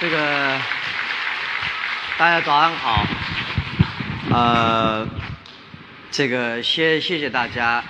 [0.00, 0.58] 这个
[2.16, 3.04] 大家早上好，
[4.30, 5.06] 呃，
[6.10, 7.84] 这个先谢谢大家，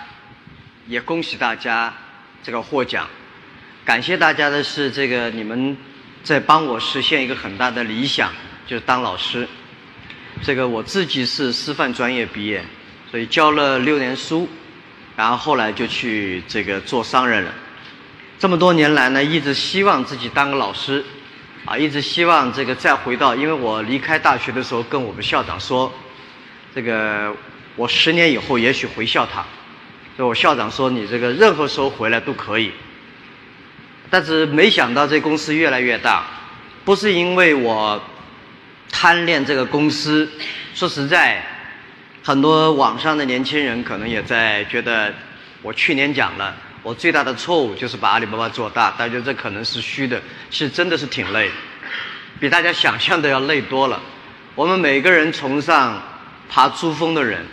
[0.88, 1.95] 也恭喜大家
[2.43, 3.07] 这个获奖。
[3.85, 5.77] 感谢大家的是，这个你们
[6.24, 8.33] 在帮我实现一个很大的理想，
[8.67, 9.47] 就是当老师。
[10.42, 12.65] 这个我自己是师范专业毕业，
[13.08, 14.49] 所以教了六年书，
[15.15, 17.55] 然后后来就去这个做商人了。
[18.37, 21.05] 这么多年来呢，一直希望自己当个老师，
[21.71, 25.92] 啊，一直希望这个再回到，因为我离开大学的时候跟我们校长说，
[26.74, 27.33] 这个
[27.77, 29.47] 我十年以后也许回校堂，
[30.16, 32.73] 所以我校长说你这个任何时候回来都可以。
[34.11, 36.25] 但是没想到这公司越来越大，
[36.84, 38.02] 不是因为我
[38.91, 40.28] 贪恋这个公司，
[40.75, 41.41] 说实在，
[42.25, 45.14] 很多网上的年轻人可能也在觉得，
[45.62, 46.52] 我去年讲了。
[46.83, 50.20] 我最大的错误就是把阿里巴巴做大，大家觉得这可能是虚的，
[50.51, 51.51] 是真的是挺累，
[52.39, 54.01] 比大家想象的要累多了。
[54.55, 56.03] 我们每个人崇尚
[56.48, 57.45] 爬珠峰的人，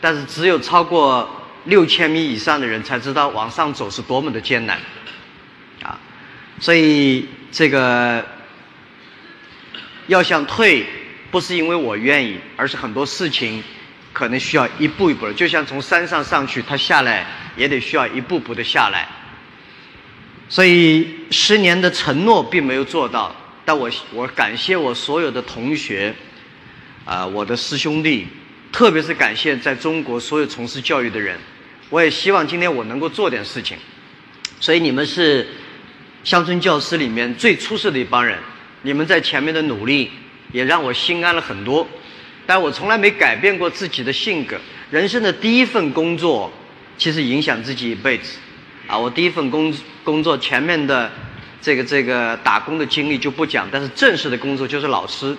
[0.00, 1.28] 但是只有超过
[1.64, 4.78] 六千米以上的人才知道往上走是多么的艰难，
[5.82, 5.98] 啊，
[6.60, 8.24] 所以这个
[10.06, 10.86] 要想退，
[11.30, 13.62] 不是因为我愿意，而是很多事情
[14.16, 17.26] 可能需要一步一步，就像从山上上去，他下来。
[17.56, 19.08] 也得需要一步步的下来，
[20.46, 26.14] 所以十年的承诺并没有做到，但我我感谢我所有的同学，
[27.06, 28.26] 啊，我的师兄弟，
[28.70, 31.38] 特别是感谢在中国所有从事教育的人，
[31.88, 33.78] 我也希望今天我能够做点事情，
[34.60, 35.48] 所以你们是
[36.24, 38.38] 乡村教师里面最出色的一帮人，
[38.82, 40.10] 你们在前面的努力
[40.52, 41.88] 也让我心安了很多，
[42.46, 44.56] 但我从来没改变过自己的性格，
[44.90, 46.52] 人生的第一份工作。
[46.98, 48.38] 其实影响自己一辈子，
[48.86, 49.70] 啊，我第一份工
[50.02, 51.12] 工作前面的
[51.60, 55.36] 这个这个打工的经历就不讲，但是正式的工作就是老师，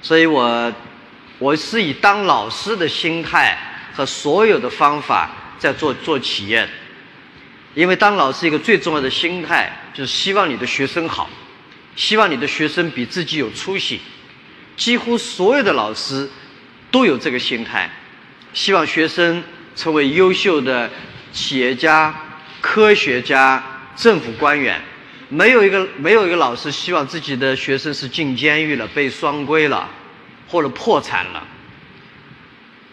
[0.00, 0.72] 所以我
[1.38, 3.58] 我是以当老师的心态
[3.92, 6.66] 和所有的方法在做做企业，
[7.74, 11.28] 因为当老师一个最重要的心态就是希望你的学生好，
[11.94, 14.00] 希望你的学生比自己有出息，
[14.76, 16.28] 几乎所有的老师
[16.90, 17.90] 都有这个心态，
[18.52, 19.42] 希望学生。
[19.76, 20.90] 成为优秀的
[21.34, 22.18] 企业家、
[22.62, 23.62] 科学家、
[23.94, 24.80] 政府官员，
[25.28, 29.86] 没有一个没有一个老师希望自己的学生是进监狱了、被双规了，
[30.48, 31.46] 或者破产了。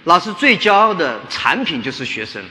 [0.04, 2.44] 老师最骄傲的产品就是学生，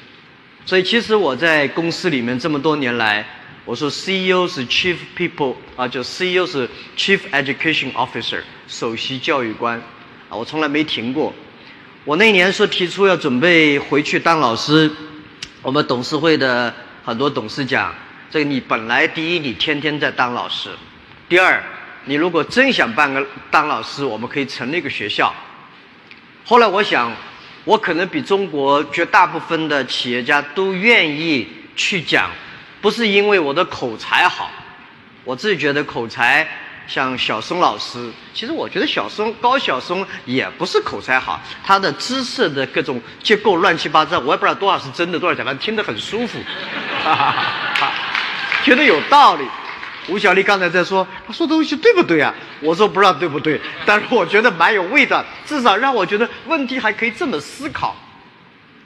[0.64, 3.22] 所以其实我在公司里面这么多年来，
[3.64, 9.78] 我说 CEO 是 Chief People 啊，就 CEO 是 Chief Education Officer 首席教育官
[10.28, 11.32] 啊，我从来没停过。
[12.04, 14.90] 我那年说提出要准备回去当老师，
[15.62, 16.74] 我们董事会的
[17.04, 17.94] 很多董事讲，
[18.28, 20.70] 这个你本来第一你天天在当老师，
[21.28, 21.62] 第二
[22.06, 25.32] 你如果真想办个当老师，我们可以成立一个学校。
[26.44, 27.12] 后来我想，
[27.62, 31.46] 我可能比中国绝大部分的企业家都愿意
[31.76, 32.28] 去讲，
[32.82, 34.50] 不是因为我的口才好，
[35.24, 36.46] 我自己觉得口才。
[36.88, 46.40] 像小松老师，其实我觉得小松高晓松也不是口才好，他的知识的各种结构乱七八糟，我也不知道多少是真的，多少假的，听得很舒服，
[48.64, 49.46] 觉得有道理。
[50.08, 52.34] 吴小丽刚才在说，他说的东西对不对啊？
[52.60, 57.94] 我说不知道对不对，但是我觉得蛮有味道，至少让我觉得问题还可以这么思考，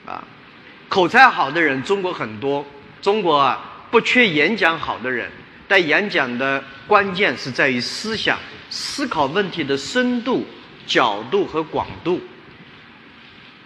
[0.05, 0.23] 啊，
[0.87, 2.63] 口才好的人中国很多，
[3.01, 3.59] 中国啊
[3.91, 5.29] 不缺演讲好的人。
[5.69, 8.39] 但演讲的关键是在于思想，
[8.69, 10.45] 思考问题的深度、
[10.85, 12.21] 角度和广度。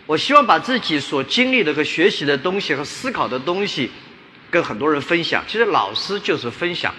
[0.07, 3.91] 我希望把自己所经历的和学习的东西和思考的东西，
[4.49, 5.43] 跟很多人分享。
[5.47, 6.91] 其实老师就是分享，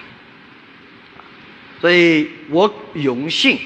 [1.80, 3.58] 所以我荣幸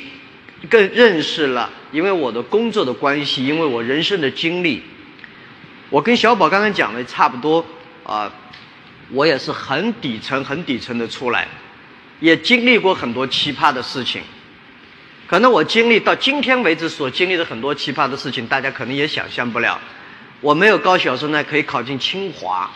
[0.71, 4.83] 更认识了，因为我的工作的关系，因为我人生的经历，
[5.91, 7.63] 我跟小宝刚刚讲的差不多
[8.05, 8.33] 啊。
[9.11, 11.47] 我也是很底层、很底层的出来，
[12.21, 14.23] 也经历过很多奇葩的事情。
[15.27, 19.81] 可能我经历到今天为止所经历的很多奇葩的事情，大家可能也想象不了。
[20.41, 22.71] 我没有高晓松呢，可以考进清华，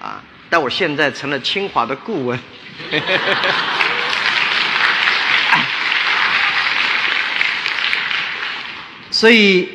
[0.00, 2.38] 啊，但我现在成了清华的顾问。
[9.10, 9.68] 所以，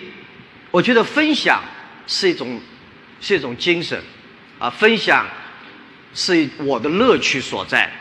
[0.71, 1.61] 我觉得分享
[2.07, 2.61] 是一种
[3.19, 4.01] 是一种精神，
[4.59, 5.25] 啊，分享。
[6.13, 7.91] 是我的乐趣所在，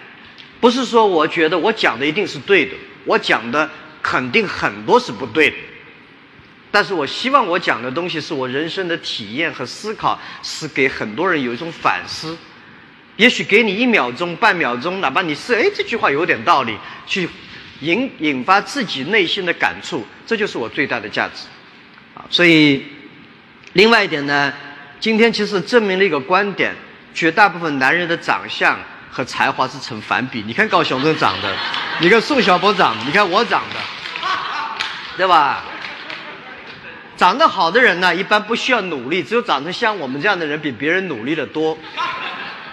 [0.60, 2.72] 不是说我觉得我讲的一定是对的，
[3.04, 3.68] 我讲的
[4.02, 5.56] 肯定很多是不对的，
[6.70, 12.36] 但是我希望我讲的东西是我人生的体验和思考，是给很多人有一种反思，
[13.16, 16.76] 也许给你一秒钟、半秒钟，哪怕你是哎这句话有点道理，
[17.06, 17.28] 去
[17.80, 21.46] 引引发自己内心的感触，这就是我最大的价值。
[22.14, 22.84] 啊，所以
[23.72, 24.52] 另外一点呢，
[25.00, 26.74] 今天其实证明了一个观点：
[27.14, 28.78] 绝大部分男人的长相
[29.10, 30.42] 和才华是成反比。
[30.46, 31.54] 你看高晓松长的，
[32.00, 33.76] 你看宋小宝长，你看我长的，
[35.16, 35.62] 对吧？
[37.16, 41.78] 长得好的人呢，一般不需要努力，只有长得像我们这样的人比别人努力的多。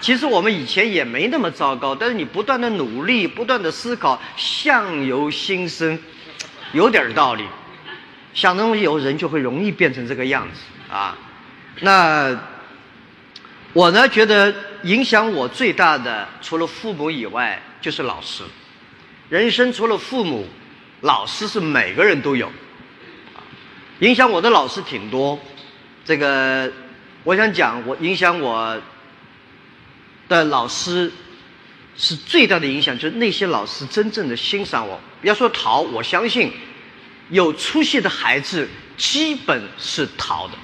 [0.00, 5.96] 其实我们以前也没那么糟糕，但是你不断的努力，不断的思考，相由心生，
[6.72, 7.44] 有点道理。
[8.32, 11.14] 想东西有人就会容易变成这个样子啊。
[11.80, 12.36] 那
[13.72, 14.52] 我呢，觉得
[14.82, 18.42] 影响我最大的，除了父母以外，就是老师。
[19.28, 20.44] 人生除了父母，
[21.02, 22.50] 老师是每个人都有。
[24.00, 25.38] 影响我的老师挺多，
[26.04, 26.72] 这个
[27.22, 28.76] 我想讲，我影响我
[30.28, 31.12] 的老师
[31.96, 34.98] 是最大的影响，就是那些老师真正的欣赏我。
[35.22, 36.50] 要说淘，我相信
[37.28, 40.54] 有出息的孩子基本是淘的。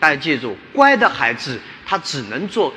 [0.00, 2.72] 大家记住，乖的孩子他只能做，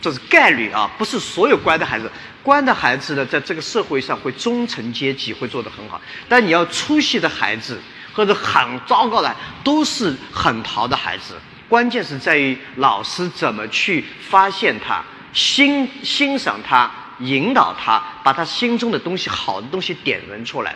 [0.00, 2.10] 这是概率啊，不是所有乖的孩子。
[2.42, 7.78] 乖的孩子呢，在这个社会上会中层阶级会做得很好，但你要出息的孩子
[8.14, 11.34] 或者很糟糕的，都是很淘的孩子。
[11.68, 15.04] 关键是在于老师怎么去发现他、
[15.34, 20.74] 欣欣赏他、引导他，把他心中的东西、好的东西点燃出来。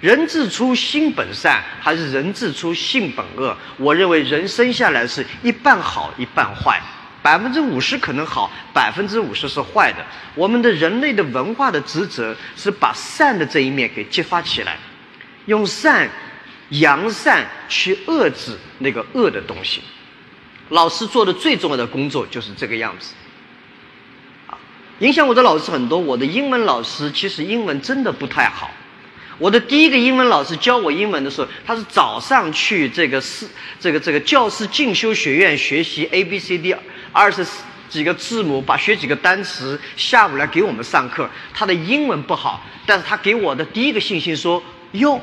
[0.00, 3.56] 人自出心本善，还是人自出性本恶？
[3.78, 6.80] 我认为人生下来是一半好一半坏。
[7.20, 9.98] 百分之五十可能好，百分之五十是坏的。
[10.36, 14.78] 我们的人类的文化的职责是把善的这一面给激发起来，
[15.46, 16.08] 用善、
[16.70, 19.82] 扬善去遏制那个恶的东西。
[20.68, 23.14] 老师做的最重要的工作就是这个样子。
[24.46, 24.56] 啊，
[25.00, 25.98] 影响我的老师很多。
[25.98, 28.70] 我的英文老师其实英文真的不太好。
[29.38, 33.46] 我的第一个英文老师教我英文的时候，他是早上去这个是
[33.78, 36.74] 这个这个教师进修学院学习 A B C D
[37.12, 37.46] 二十
[37.88, 41.30] 几个字母，把学几个单词，下午来给我们上课。
[41.54, 44.60] 他的英文不好，但是他给我的第一个信心说：
[44.92, 45.20] 哟，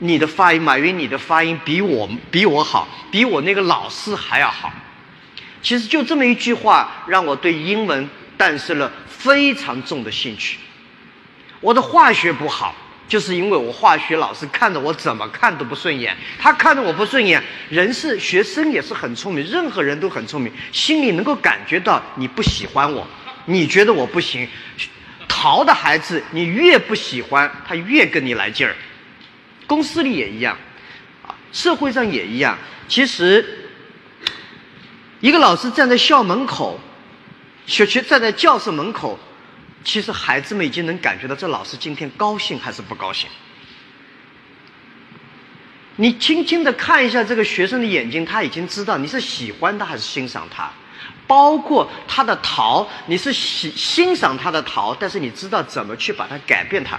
[0.00, 4.70] 你的发音，马云，你的发音比我比我好，比我那个老师还要好。
[5.62, 8.06] 其实就这么一句话，让我对英文
[8.36, 10.58] 诞生了非常重的兴趣。
[11.62, 12.74] 我的化学不好。
[13.08, 23.06] 就是因为我化学老师看着我怎么看都不顺眼，他看着我不顺眼，人是学生也是很聪明，任何人都很聪明，心里能够感觉到你不喜欢我，
[23.44, 24.48] 你觉得我不行，
[25.28, 28.74] 淘的孩子你越不喜欢他越跟你来劲儿，
[29.68, 30.58] 公司里也一样，
[31.24, 32.58] 啊，社会上也一样。
[32.88, 33.68] 其实，
[35.20, 36.80] 一个老师站在校门口，
[37.66, 39.16] 学学站在教室门口。
[39.86, 43.30] 其实孩子们已经能感觉到这老师今天高兴还是不高兴。
[45.94, 50.68] 你轻轻的看一下这个学生的眼睛，他已经知道你是喜欢他还是欣赏他。
[51.28, 56.98] 包括他的逃，你是喜欣赏他的逃，但是你知道怎么去把它改变他，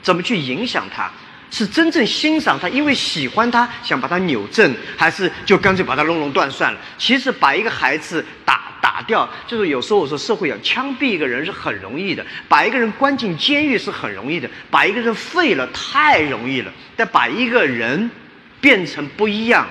[0.00, 1.10] 怎么去影响他，
[1.50, 6.78] 是真正欣赏他，因为喜欢他想把他扭正，还是就干脆把他弄弄断算了？
[6.96, 8.68] 其实把一个孩子打。
[8.82, 18.10] 打掉就是有时候我说社会要枪毙一个人是很容易的，把一个人关进监狱是很容易的，把一个人废了太容易了，但把一个人
[18.58, 19.68] 变成不一样，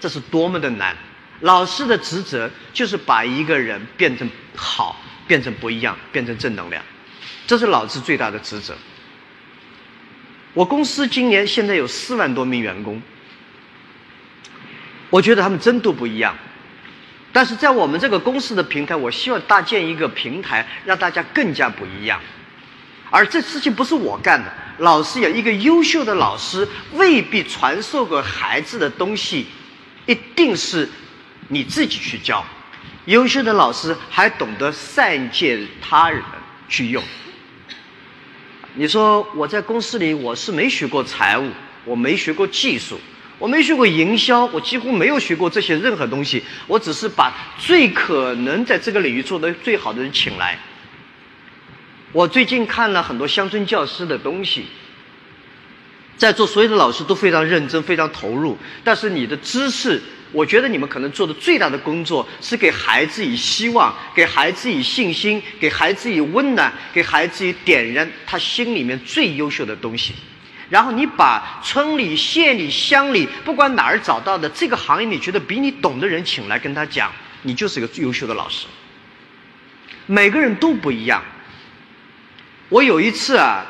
[0.00, 0.96] 这是多么的难。
[1.40, 6.82] 老师的职责就是把一个人变成好，变成不一样，变成正能量，
[7.46, 8.74] 这是老师最大的职责。
[10.58, 13.00] 我公司今年现在有四万多名员工，
[15.08, 16.36] 我觉得他们真都不一样。
[17.32, 22.20] 但是在我们这个公司的平台，我希望搭建一个平台，让大家更加不一样。
[23.08, 29.46] 而这事情不是我干的，老师有一个优秀的老师，未必传授给孩子的东西，
[30.06, 30.88] 一定是
[31.46, 32.44] 你自己去教。
[33.04, 36.20] 优秀的老师还懂得善借他人
[36.68, 37.00] 去用。
[38.78, 41.50] 你说我在公司里，我是没学过财务，
[41.84, 42.96] 我没学过技术。
[43.36, 46.44] 我没学过营销，我几乎没有学过这些任何东西。
[46.68, 50.56] 我只是把最可能在这个领域做的最好的人请来。
[52.12, 54.66] 我最近看了很多乡村教师的东西，
[56.16, 58.56] 在座所有的老师都非常认真、非常投入。
[58.84, 60.00] 但是你的知识，
[60.32, 70.14] 我觉得你们可能做的最大的工作是给孩子以希望，给孩子以信心，给孩子以温暖，给孩子以点燃他心里面最优秀的东西。
[70.68, 77.10] 然后你把村里、县里、乡里，不管哪儿找到的这个行业，你觉得比你懂的人请来跟他讲，
[77.42, 78.66] 你就是个最优秀的老师。
[80.04, 81.22] 每个人都不一样。
[82.68, 83.64] 我有一次啊，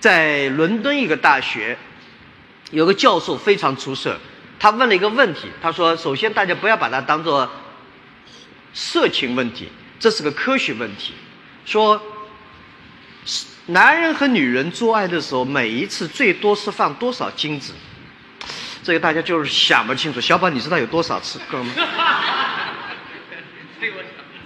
[0.00, 1.76] 在伦敦一个大学，
[2.70, 4.18] 有个教授非常出色，
[4.62, 7.50] 他问了一个问题，他说：首先大家不要把它当做
[8.72, 11.14] 色情问题，这是个科学问题。
[11.66, 12.00] 说，
[13.66, 17.74] 男人和女人做爱的时候，每一次最多是放多少精子？
[18.84, 20.20] 这个大家就是想不清楚。
[20.20, 21.72] 小宝，你知道有多少次个吗？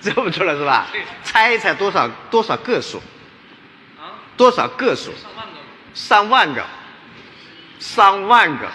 [0.01, 0.87] 这不出来是吧？
[1.25, 3.03] 猜一猜多少多少个数？
[4.01, 4.17] 啊？
[4.35, 5.13] 多少个数？
[5.13, 5.61] 上万个。
[5.93, 6.65] 上万个。
[7.79, 8.67] 上万个，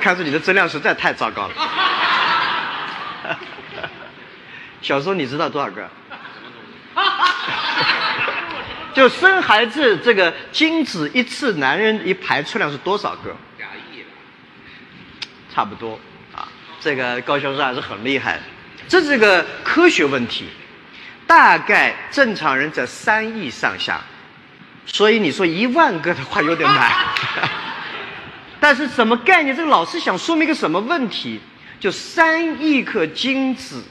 [0.00, 1.54] 看出你的质量实在太糟糕了。
[4.82, 5.88] 小时候你知道多少个？
[8.92, 13.34] 就生孩子这个精子一次，男人一排出量是多少个？
[13.58, 14.04] 两亿。
[15.54, 15.98] 差不多
[16.34, 16.48] 啊，
[16.80, 18.42] 这个高教授还是很厉害的。
[18.88, 20.48] 这是个科学问题，
[21.26, 24.00] 大概正常人在三亿上下，
[24.84, 26.92] 所以你说一万个的话有点难。
[28.62, 29.54] 但是什么概念？
[29.54, 31.40] 这个老师想说明一个什么问题？
[31.80, 33.82] 就三亿颗精子。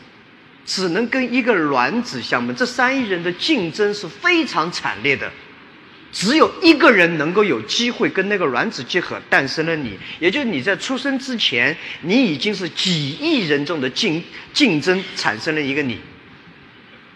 [0.64, 5.30] 只能跟一个卵子相分，这三亿人的竞争是非常惨烈的，
[6.14, 14.24] 只有一个人能够有机会跟那个卵子结合，诞生了你，也就是你在出生之前，你已经是几亿人中的竞
[14.54, 16.00] 竞争产生了一个你。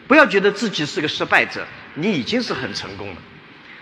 [0.07, 3.17] 不要觉得自己是个失败者，你已经是很成功了。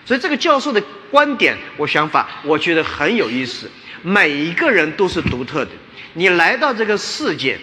[0.05, 3.69] 所以这个教授的观点，我想法，我觉得很有意思。
[4.01, 5.69] 每一个人都是独特的，
[6.13, 7.55] 你来到这个世界，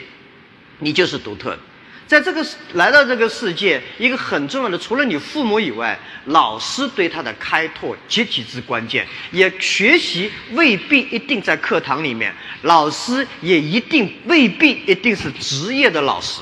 [0.78, 1.59] 你就是独特的。
[2.07, 9.04] 在这个来到这个世界，一个很重要的，除了你父母以外，老师对他的开拓极其之关键。
[9.33, 16.40] 也学习未必一定在课堂里面，老师也一定未必一定是职业的老师。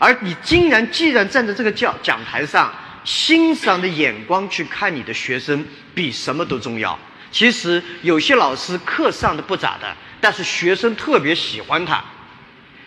[0.00, 2.74] 而你竟然既然站在这个教讲台上，
[3.04, 6.98] 欣赏的眼光去看你的学生，比什么都重要。
[7.30, 12.02] 其实有些老师课上的不咋的，但是学生特别喜欢他。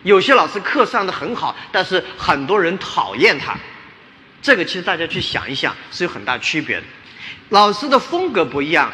[0.04, 3.56] 有些老师课上的很好，但是很多人讨厌他，
[4.42, 6.84] 这个其实大家去想一想是有很大区别的。
[7.50, 8.92] 老师的风格不一样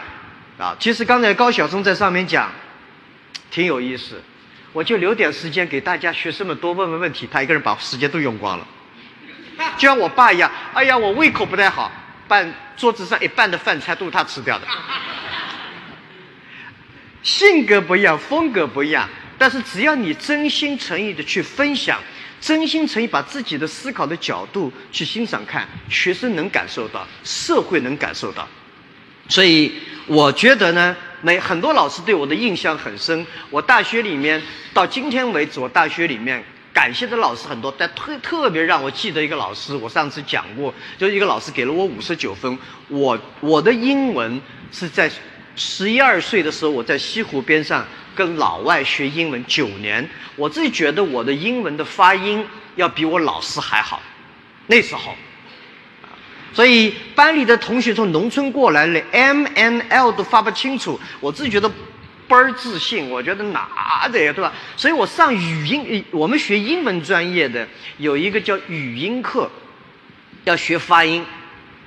[0.58, 0.75] 啊。
[0.80, 2.51] 其实刚才高晓松在上面讲，
[3.51, 4.22] 挺有意思。
[4.72, 8.68] 我就留点时间给大家学生们多问问问题，他一个人把时间都用光了。
[9.77, 11.91] 就像我爸一样，哎呀，我胃口不太好，
[12.27, 14.67] 半桌子上一半的饭菜都是他吃掉的。
[17.22, 19.07] 性格不一样，风格不一样。
[19.38, 22.00] 但是只要你真心诚意的去分享，
[22.39, 28.48] 真心诚意把自己的思考的角度去欣赏看，学生能感受到，社会能感受到。
[29.29, 29.74] 所以
[30.05, 33.25] 我觉得呢，每很多老师对我的印象很深。
[33.50, 34.41] 我大学里面
[34.74, 36.43] 到今天为止，我大学里面
[36.74, 42.58] 感谢的老师很多，但特特别让我记得一个老师，我上次讲过，就是一个老师给了我五十九分。
[42.88, 45.10] 我我的英文是在
[45.56, 47.86] 十一二岁的时候，我在西湖边上。
[48.15, 54.00] 跟老外学英文九年，我自己觉得我的英文的发音要比我老师还好。
[54.68, 55.15] 那时候，
[56.53, 61.68] 所以班里的同学从农村过来连 M N L 都发不清楚，我自己觉得
[62.33, 63.11] 倍儿自信。
[63.11, 64.51] 我觉得哪的呀，对吧？
[64.75, 67.67] 所以我上语音，我们学英文专业的
[67.99, 69.47] 有一个叫语音课，
[70.43, 71.23] 要学发音，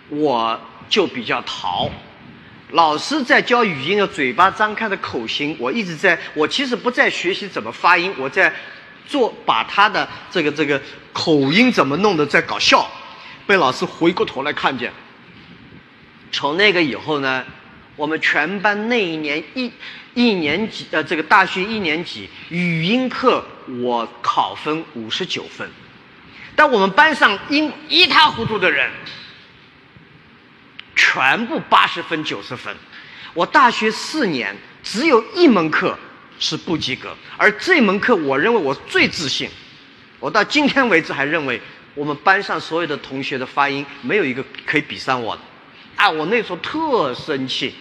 [0.08, 1.90] 我就比较淘。
[2.70, 8.52] 老师在教语音的嘴巴张开的口型，我一直在，我其实不在学习怎么发音，我在
[9.06, 10.80] 做把他的这个这个
[11.12, 12.88] 口音怎么弄的在搞笑，
[13.46, 14.92] 被老师回过头来看见。
[16.30, 17.44] 从那个以后呢，
[17.96, 19.72] 我们全班那一年一
[20.16, 23.44] 一年级呃这个大学一年级语音课
[23.82, 25.70] 我考分五十九分，
[26.56, 28.90] 但我们班上一一塌糊涂的人。
[30.98, 32.74] 全部八十分、九十分，
[33.34, 35.96] 我大学四年只有一门课
[36.38, 39.48] 是不及格，而这门课我认为我最自信，
[40.18, 41.60] 我到今天为止还认为
[41.94, 45.42] 我们班上所有的同学的发音没有一个可以比上我的，
[45.96, 47.74] 啊，我那时候特生气，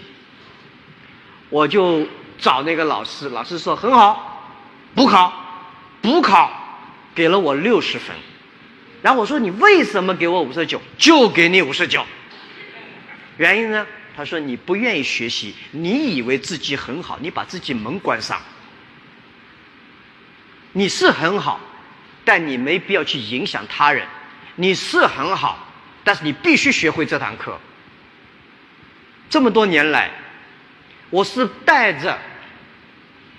[1.50, 2.06] 我就
[2.38, 4.54] 找那个老师，老师说很好，
[4.94, 5.34] 补考，
[6.02, 6.52] 补考，
[7.14, 8.16] 给了我六十分，
[9.02, 10.82] 然后我说你为什么给我五十九？
[10.98, 12.06] 就给你五十九。
[13.38, 13.86] 原因呢？
[14.18, 18.40] 他说你不愿意学习，你以为自己很好，你把自己门关上。
[20.72, 21.60] 你是很好，
[22.24, 24.08] 但你没必要去影响他人。
[24.56, 25.60] 你是很好，
[26.04, 27.60] 但是你必须学会这堂课。
[29.30, 30.12] 这么多年来，
[31.10, 32.18] 我是带着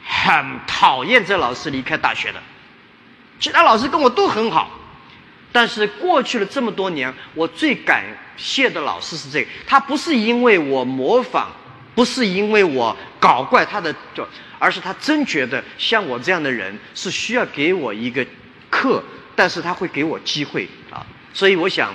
[0.04, 2.40] 很讨厌这老师离开大学的。
[3.38, 4.70] 其他老师跟我都很好，
[5.52, 8.04] 但是过去了这么多年，我最感
[8.36, 11.48] 谢的老师是这个，他不是因为我模仿，
[11.94, 14.26] 不是因为我搞怪他的，就
[14.58, 18.24] 而是他真觉得像我这样的人是需要给我一个
[18.70, 19.02] 课，
[19.34, 21.04] 但是他会给我机会啊。
[21.34, 21.92] 所以我想，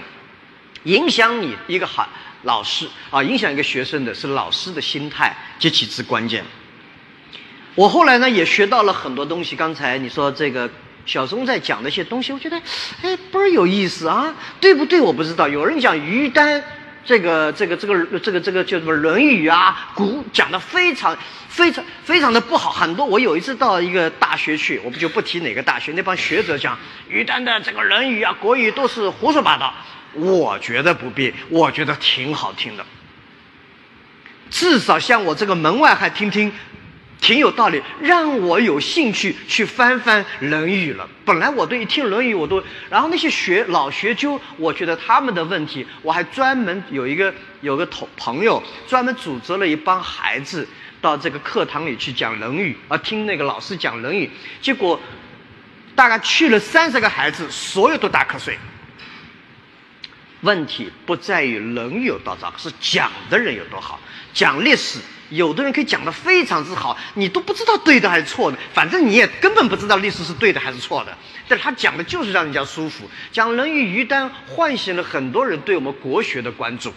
[0.83, 2.07] 影响你一个好
[2.43, 6.43] 老师啊，影响一个学生的是老师的心态及其之关键。
[7.75, 9.55] 我后来呢也学到了很多东西。
[9.55, 10.69] 刚才你说这个。
[11.03, 12.55] 小松在讲的一些东西，我觉得，
[13.01, 15.01] 哎，倍儿有意思啊，对不对？
[15.01, 15.47] 我不知道。
[15.47, 16.63] 有人讲于丹，
[17.03, 21.17] 这个、这个、这个、这个、这个叫什么《论语》啊，古讲的非常、
[21.49, 22.69] 非常、非常的不好。
[22.69, 26.77] 很多我有一次到一个大学去，我不就不提哪个大学，那帮学者讲
[27.09, 29.73] 于丹的这个《论语》啊、国语都是胡说八道。
[30.13, 32.85] 我觉得不必，我觉得挺好听的，
[34.49, 36.51] 至少像我这个门外汉听听。
[37.21, 41.07] 挺有道理，让我有兴趣去翻翻《论语》了。
[41.23, 50.67] 本来我对一听《论语》我都，然后那些学老学究，我觉得他们的问题，我还专门有一个有个同朋友，专门组织了一帮孩子
[50.99, 54.25] 到这个课堂里去讲《论语》，啊，听那个老师讲《论语》，
[54.59, 54.99] 结果
[55.93, 58.57] 大概去了三十个孩子，所有都打瞌睡。
[60.41, 63.99] 问题不在于《人》有多糟，是讲的人有多好，
[64.33, 64.99] 讲历史。
[65.29, 71.17] 有的人可以讲得非常之好，你都不知道对的还是错的，反正你也根本不知道历史是对的还是错的。
[71.47, 76.93] 但他讲的就是让人家舒服，讲《人与》于丹唤醒了很多人对我们国学的关注。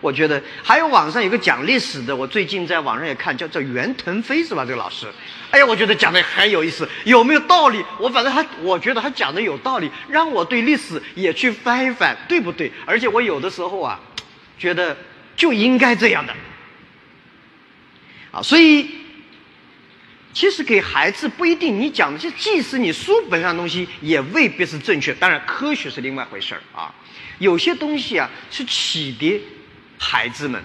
[0.00, 4.64] 我觉得还有网上有个讲历史的，我最近在网上也看，叫叫袁腾飞是吧？
[4.64, 5.06] 这个老师，
[5.50, 7.84] 哎呀，我觉得讲的很有意思，有没有道理？
[7.98, 12.70] 我反正他，我觉得他讲的有道理，让我对历史也去翻一翻，对不对？
[12.86, 13.98] 而且我有的时候啊，
[14.56, 14.96] 觉得
[15.34, 16.32] 就应该这样的。
[18.30, 18.88] 啊，所以
[20.32, 25.12] 其实给孩子不一定，你讲的就即使你书本上东西也未必是正确。
[25.14, 26.94] 当然，科学是另外一回事儿啊。
[27.38, 29.42] 有些东西啊，是启迪
[29.98, 30.62] 孩子们，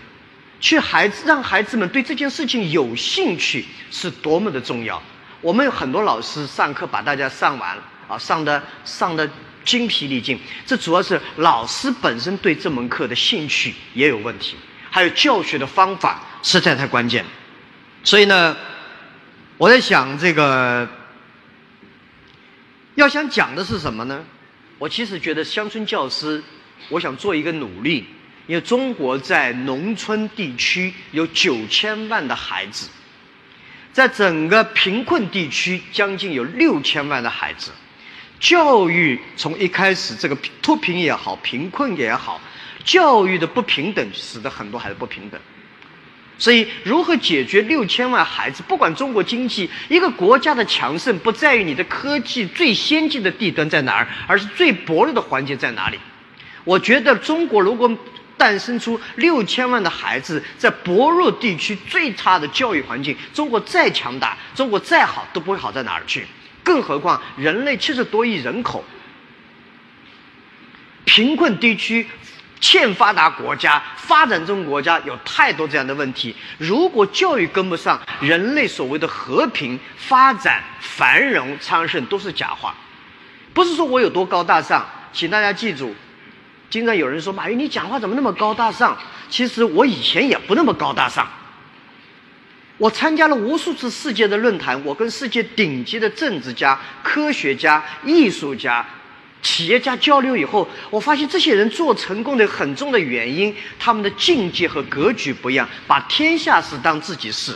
[0.60, 5.02] 去孩子让孩子们对这件事情有兴趣，是多么的重要。
[5.42, 9.30] 我们有很多老师上课把大家上完了啊，上的上的
[9.66, 14.56] 精疲力尽，这主要是老师本身对这门课的兴趣也有问题，
[14.90, 17.26] 还有教学的方法实在太关键。
[18.04, 18.56] 所以呢，
[19.58, 20.88] 我在想这个，
[22.96, 24.24] 要想讲的是什么呢？
[24.80, 26.44] 我其实觉得乡村教师，
[26.90, 28.06] 我想做一个努力，
[28.48, 32.90] 因为中国在农村地区有九千万的孩子，
[33.92, 37.72] 在整个贫困地区将近有六千万的孩子，
[38.40, 42.42] 教育从一开始这个脱贫也好，贫困也好，
[42.84, 45.40] 教育的不平等使得很多孩子不平等。
[46.38, 48.64] 所以，如何解决六千万孩子？
[48.68, 55.98] 不管中国经济一个国家的强盛，不在于你的科技最先进的地端在哪儿，而是最薄弱的环节在哪里。
[56.66, 57.90] 我觉得，中国如果
[58.44, 66.28] 诞生出六千万的孩子，在薄弱地区最差的教育环境，中国再强大，中国再好，都不会好在哪儿去。
[66.62, 68.84] 更何况，人类七十多亿人口，
[71.06, 72.06] 贫困地区。
[72.60, 76.34] 欠发达国家、发展中国家有太多这样的问题。
[76.58, 82.74] 如果教育跟不上，人类所谓的和平、发展、繁荣、昌盛都是假话。
[83.54, 85.94] 不是说我有多高大上，请大家记住。
[86.74, 88.98] 经常有人说马云，你讲话怎么那么高大上？
[89.30, 91.30] 其实我以前也不那么高大上。
[92.80, 98.84] 我参加了无数次世界的论坛，我跟世界顶级的政治家、科学家、艺术家。
[99.44, 107.56] 企业家交流以后，我发现这些人做成功的很重的原因，他们的境界和格局不一样，把天下事当自己事。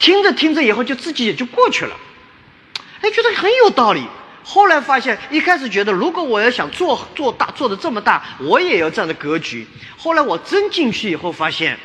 [0.00, 1.94] 听着听着以后，就自己也就过去了。
[3.02, 4.04] 哎，觉得很有道理。
[4.42, 9.66] 后来发现，一开始觉得如果我要想做做大，做的这么大，我也有这样的格局。
[9.96, 11.78] 后来我真进去以后，发现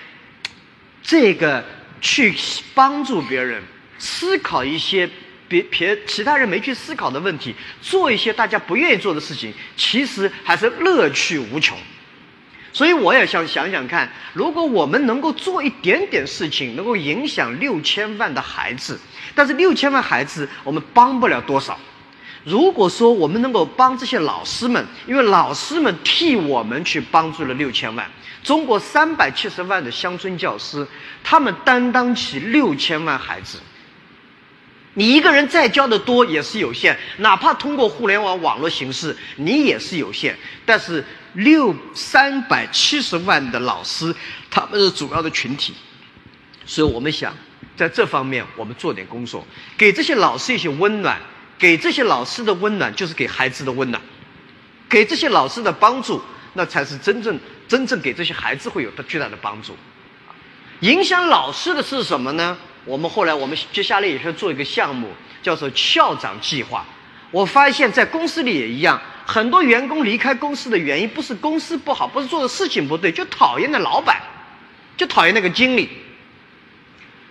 [1.01, 1.63] 这个
[2.01, 2.35] 去
[2.73, 3.61] 帮助别人，
[3.97, 5.09] 思考一些。
[5.47, 11.77] 别别，其他人没去思考的问题，做一些大家不愿意做的事情，其实还是乐趣无穷。
[12.73, 18.99] 所以我也想想想看，如果我们能够做一点点事情，能够影响六千万的孩子，
[19.35, 21.79] 但是六千万孩子我们帮不了多少。
[22.45, 28.09] 如果说我们能够帮这些老师们，因为老师们替我们去帮助了六千万，
[28.43, 30.87] 中国三百七十万的乡村教师，
[31.23, 33.57] 他们担当起六千万孩子。
[34.93, 40.37] 你一个人再教的多也是有限，哪怕通过互联网网络形式，你也是有限。
[40.65, 41.03] 但是
[41.33, 44.15] 六三百七十万的老师，
[44.49, 45.73] 他们是主要的群体，
[46.65, 47.35] 所以我们想
[47.75, 51.19] 在这方面我们做点工作，给这些老师一些温暖，
[51.57, 54.01] 给这些老师的温暖就是给孩子的温暖，
[54.89, 56.21] 给这些老师的帮助，
[56.53, 59.75] 那才是真正真正给这些孩子会有的巨大的帮助。
[60.81, 62.57] 影响老师的是什么呢？
[62.83, 65.09] 我们后来我们接下来也是做一个项目，
[65.41, 66.85] 叫做校长计划。
[67.31, 74.21] 我发现，在公司里也一样，很多员工离开公司的原因不是公司不好，不是做的事情不对，就讨厌那老板，
[74.95, 75.89] 就讨厌那个经理。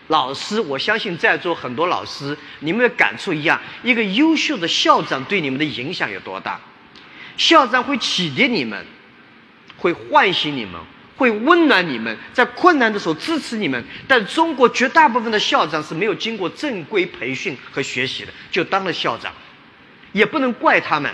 [0.09, 6.61] 老师，我相信在座很多老师，你们的感触一样，一个优秀的校长对你们的影响有多大？
[7.37, 8.87] 校长会启迪你们，
[9.77, 10.81] 会唤醒你们。
[11.17, 13.85] 会温暖你们，在困难的时候支持你们。
[14.09, 19.33] 但中国绝大部分的校长是没有经过正规培训和学习的，就当了校长，
[20.11, 21.09] 也不能怪他们，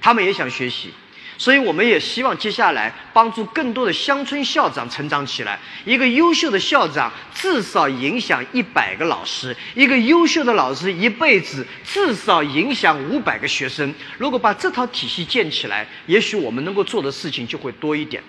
[0.00, 0.94] 他们也想学习。
[1.42, 5.58] 所以我们也希望接下来帮助更多的乡村校长成长起来。
[5.84, 13.92] 一个优秀的校长至少影响一百个老师，一个优秀的老师一辈子至少影响五百个学生。
[14.18, 18.22] 如果把这套体系建起来，也许我们能够做的事情就会多一点。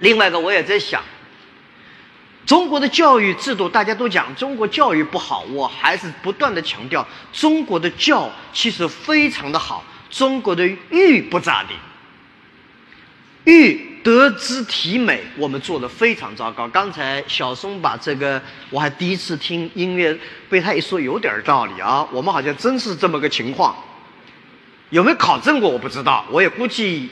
[0.00, 1.00] 另外一个，我也在想，
[2.44, 11.74] 中国的教育制度，大家都讲中国教育不好，我还是不断的强调，中国的教其实非常的好，中国的育不咋地，
[13.44, 16.68] 育德智体美我们做的非常糟糕。
[16.68, 18.40] 刚才小松把这个，
[18.70, 20.16] 我还第一次听音乐，
[20.48, 23.74] 被他一说有点道理啊，我们好像真是这么个情况，
[24.90, 27.08] 有没有考证过我不知道，我也估计。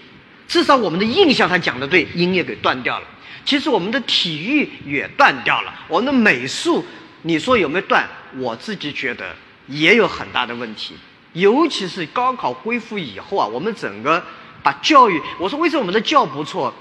[0.48, 3.06] 至少我们的印象他讲的对，音乐给断掉了。
[3.42, 6.84] 其实我们的体育也断掉了，我们的美术，
[7.22, 8.06] 你说有没有断？
[8.36, 9.34] 我自己觉得
[9.66, 10.94] 也有很大的问题。
[11.32, 14.22] 尤其是高考恢复以后啊，我们整个
[14.62, 16.72] 把教育，我说为什么我们的教不错？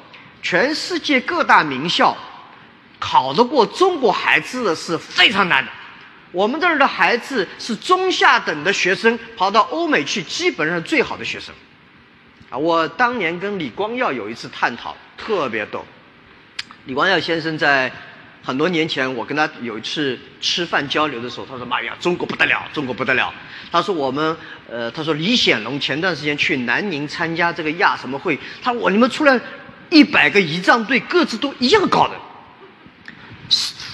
[0.41, 2.17] 全世界各大名校
[2.99, 5.71] 考得过中国孩子的是非常难的。
[6.31, 11.53] 我们这儿的孩子是中下等的学生，跑到欧美去，基本上最好的学生。
[12.49, 15.85] 啊，我当年跟李光耀有一次探讨，特别逗。
[16.85, 17.91] 李光耀先生在
[18.43, 23.31] 很多年前，我跟他有一次吃饭交流的时候，他说：“妈呀，中国不得了，中国不得了。”
[23.71, 24.35] 他说：“我们，
[24.69, 29.39] 呃，他说李显龙前段时间去南宁参加这个亚什么会，他说我你们出来
[29.89, 32.15] 一百个仪仗队，个子都一样高的，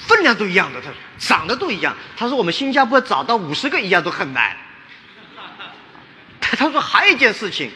[0.06, 1.96] 分量都一样的，他长得都一样。
[2.16, 4.56] 他说我们新加坡找到五十个一样都很难。
[6.40, 7.70] 他 他说还有一件事情。”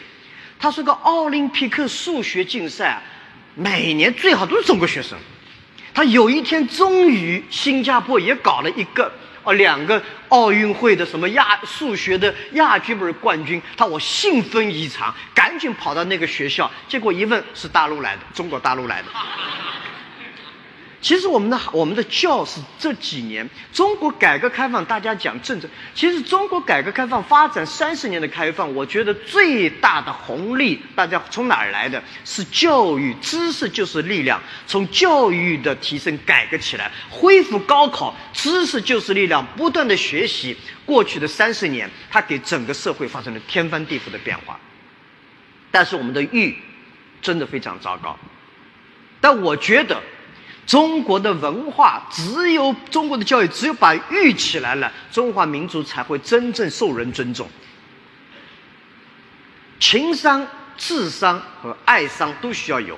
[0.58, 3.02] 他说个奥林匹克数学竞赛，
[3.56, 5.18] 每年最好都是中国学生。
[5.94, 19.08] 他有一天终于新加坡也搞了一个哦两个奥运会的什么亚数学的亚军不是冠军，他我兴奋异常，赶紧跑到那个学校，结果一问是大陆来的，中国大陆来的。
[21.02, 25.68] 其实我们的我们的教是这几年中国改革开放，大家讲政治。
[25.96, 32.00] 其实中国改革开放发展三十年的开放，我觉得最大的红利，大家从哪儿来的？
[32.24, 34.40] 是教育，知识就是力量。
[34.68, 40.56] 从教育的提升、改革起来，恢复高考，知识就是力量，不断的学习。
[40.86, 44.56] 过去的三十年，它给整个社会发生了天翻地覆的变化。
[45.72, 46.56] 但是我们的育，
[47.20, 48.16] 真的非常糟糕。
[49.20, 50.00] 但我觉得。
[50.66, 57.48] 中国的文化只有中国的教育，只有把育起来了，中华民族才会真正受人尊重。
[59.80, 60.46] 情商、
[60.78, 62.96] 智商和爱商都需要有，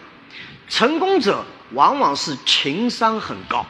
[0.68, 3.66] 成功者往往是情商很高。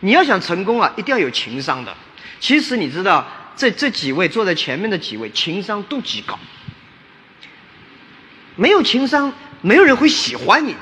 [0.00, 1.94] 你要想成功啊，一定要有情商的。
[2.40, 6.38] 其实你知道，这这几位坐在前面的几位，情商都极高。
[8.56, 9.30] 没有情商，
[9.60, 10.74] 没有人会喜欢你。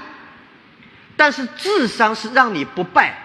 [1.17, 3.17] 但是智商是让你不败，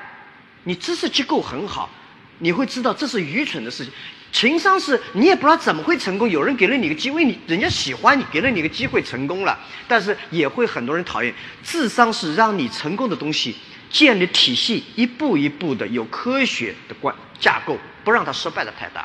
[0.64, 1.90] 你知识结构很好，
[2.38, 3.94] 你会知道这是愚蠢的事情。
[4.32, 11.34] 情商是你也不知道怎么会成功，有人给了你个机会，你人家喜欢你，给了你个机会成功了，但是也会很多人讨厌。
[11.64, 13.56] 智商是让你成功的东西
[13.90, 19.04] 建立体系，一步一步的有科学的关架构，不让它失败的太大。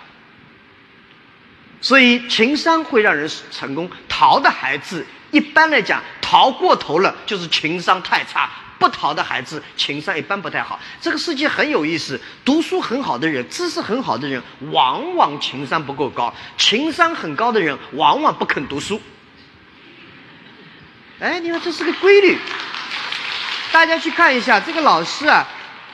[1.80, 8.50] 所以情商会让人成功，逃的孩子一般来讲逃过头了，就是情商太差。
[8.78, 10.78] 不逃的孩子情商一般不太好。
[11.00, 19.00] 这个世界很有意思，读书很好的人，知识很好的人，往往情商不够高；情商很高的人，往往不肯读书。
[21.20, 22.38] 哎，你看这是个规律。
[23.72, 25.46] 大家去看一下这个老师啊，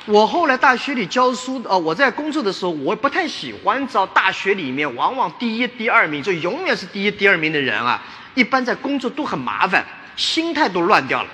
[0.07, 8.03] 我后来大学里教书，呃，我在工作的时候，我不太喜欢招大学里面往往第一、第二名，就永远是第一、第二名的人啊。
[8.35, 9.85] 一般在工作都很麻烦，
[10.17, 11.29] 心态都乱掉了。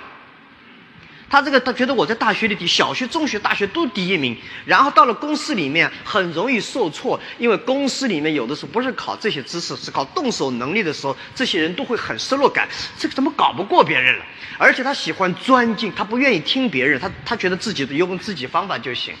[1.29, 14.25] 他这个他觉得我在大学里第小学、中学、大学都第一名，然后到了公司里面很容易受挫，因为公司里面有的时候不是考这些知识，是考动手能力的时候，这些人都会很失落感，这个怎么搞不过别人了？
[14.57, 19.13] 而且他喜欢钻进，他不愿意听别人，他他觉得自己用自己方法就行。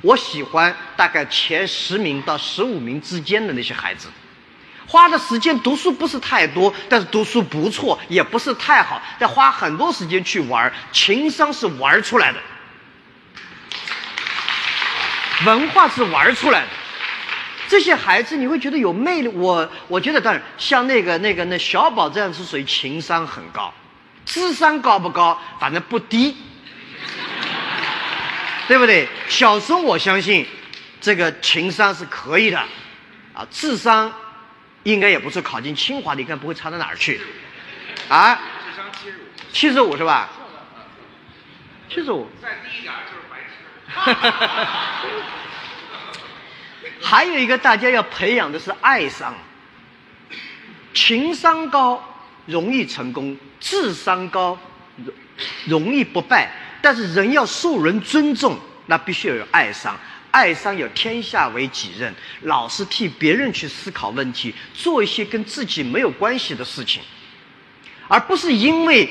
[0.00, 4.08] 我喜欢大概前十名到十五名之间的那些孩子。
[4.92, 12.38] 花的时间读书不是太多，但是读书不错，也不是太好，但花很多时间去玩情商是玩出来的，
[15.46, 16.66] 文化是玩出来的。
[17.68, 19.28] 这些孩子你会觉得有魅力。
[19.28, 23.72] 我我觉得，当然像那个那个那小宝这样是属于情商很高，
[24.26, 25.40] 智商高不高？
[25.58, 26.36] 反正不低，
[28.68, 29.08] 对不对？
[29.26, 30.46] 小松我相信，
[31.00, 32.58] 这个情商是可以的，
[33.32, 34.12] 啊，智商。
[34.84, 37.20] 应该也不是考进清华的，应该不会差到哪儿去，
[38.08, 38.34] 啊？
[38.34, 39.20] 智商七十五，
[39.52, 40.28] 七十五是吧？
[41.88, 42.28] 七十五。
[42.40, 44.16] 再低一点就是白痴。
[47.00, 49.34] 还有一个大家要培养的是爱商，
[50.94, 52.02] 情商高
[52.46, 54.58] 容易成功，智商高
[54.96, 55.14] 容
[55.66, 59.96] 容易不败，但是人要受人尊重，那必须要有爱商。
[60.32, 67.02] 爱商有天下为己任，老是替别人去思考问题，做一些跟自己没有关系的事情，
[68.08, 69.08] 而不是因为，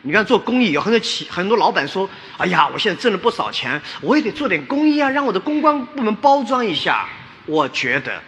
[0.00, 2.08] 你看做公益有很多企很多老板说，
[2.38, 7.06] 哎呀，我现在挣了不少钱，我也得做点公益啊，让我的公关部门包装一下。
[7.44, 8.18] 我觉得，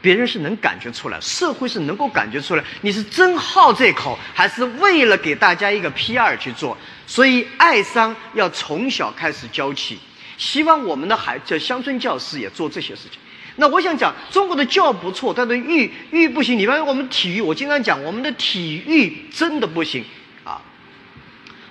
[0.00, 6.74] 别人是能感觉出来，社会是能够感觉出来，你是真好这口，还是为了给大家一个 P R 去做？
[7.06, 10.00] 所以爱商要从小开始教起。
[10.42, 13.20] 希望我们的孩子，乡村教师也做这些事情。
[13.54, 16.58] 那我想讲，中国的教不错，但是育育不行。
[16.58, 20.04] 你比方我们体育，我经常讲，我们的体育真的不行
[20.42, 20.60] 啊。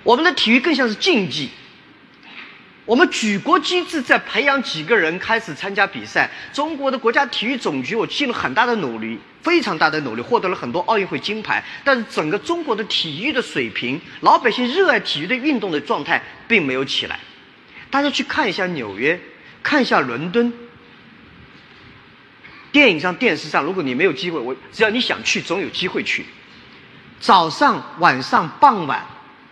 [0.02, 1.50] 我们的体育更像是竞技。
[2.86, 6.30] 我们举国机制在培养几个人开始参加比赛。
[6.54, 11.62] 中国的国家体育总局，我尽了很大的努力，非常大的努力，获得了很多奥运会金牌。
[11.84, 17.20] 但是整个中国的体育的水平，老百姓热爱体育的运动的状态，并没有起来。
[17.92, 19.20] 大家去看一下纽约，
[19.62, 20.50] 看一下伦敦。
[22.72, 26.24] 电影上、电视上，如果你没有机会，我只要你想去，总有机会去。
[27.20, 29.04] 早上、晚上、傍晚，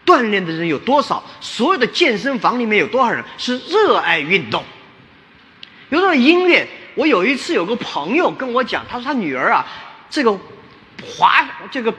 [0.07, 1.23] 锻炼的人有多少？
[1.43, 4.65] 所有的健身房里面有多少人是热爱运动？
[5.91, 6.67] 有多少音乐？
[6.95, 9.67] 我有一次有个朋友跟我讲，他说他女儿啊，
[10.09, 10.33] 这个
[11.07, 11.93] 滑这个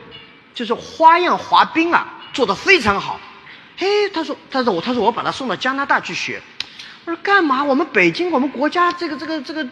[0.55, 3.19] 就是花样滑冰啊，做的非常好。
[3.81, 6.39] 嘿，他说，他说我，他说我把他送到加拿大去学。
[7.03, 7.63] 我说干嘛？
[7.63, 9.67] 我们北京，我们国家这个这个这个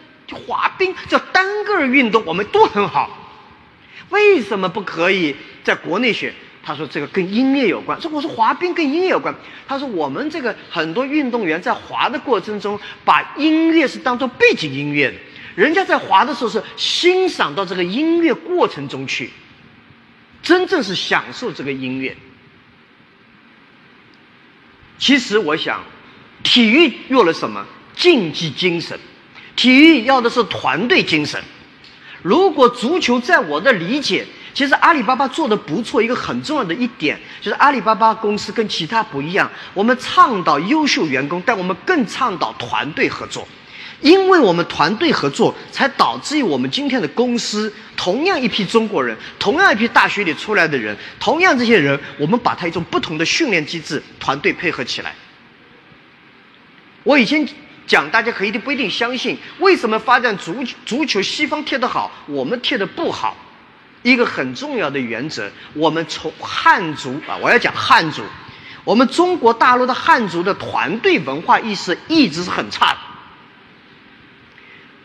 [0.48, 3.16] 滑冰叫单个运动，我们都很好。
[4.08, 6.34] 为什么不可以在国内学？
[6.60, 8.00] 他说这个跟音乐有关。
[8.00, 9.32] 说我说滑冰跟音乐有关。
[9.68, 15.14] 他说我们这个很多运动员在滑的过程中，把音乐是当做背景音乐的。
[15.54, 19.30] 人家在滑的时候是欣赏到这个音乐过程中去，
[20.42, 22.16] 真正是享受这个音乐。
[25.00, 25.82] 其实我想，
[26.42, 27.64] 体育用了什么？
[27.96, 28.96] 竞技精神。
[29.56, 31.42] 体育要的是团队精神。
[32.22, 36.02] 如果足球在我的理解，其实阿里巴巴做的不错。
[36.02, 43.48] 一个很重要的一点就是阿里巴巴公司跟其他不一样，我们倡导优秀员工，但我们更倡导团队合作。
[44.00, 55.14] 因为我们团队合作，才导致于我们今天的公司，同样一批中国人，同样一批大学里出来的人，同样这些人，我们把他一种不同的训练机制，团队配合起来。
[57.02, 57.46] 我以前
[57.86, 63.36] 讲，大家可一定不一定相信，为什么发展足足球西方踢得好，我们踢得不好？
[64.02, 68.22] 一个很重要的原则，我们从汉族啊，我要讲汉族，
[68.82, 72.98] 我们中国大陆的汉族的团队文化意识一直是很差的。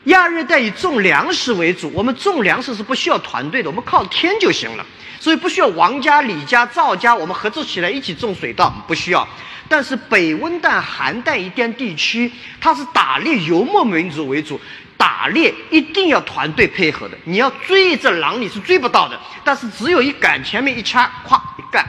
[0.06, 4.86] 亚热带以种粮食为主，我们种粮食是不需要团队的，我们靠天就行了，
[5.20, 9.28] 所以不需要王家、李家、赵家，我们合作起来一起种水稻不需要。
[9.68, 14.62] 但是北温带、寒带一点地区，它是打猎游牧民族为主，
[14.96, 17.18] 打猎一定要团队配合的。
[17.24, 21.84] 你要追一只狼，你是追不到的，但是只有一杆，前面一掐，咵一干，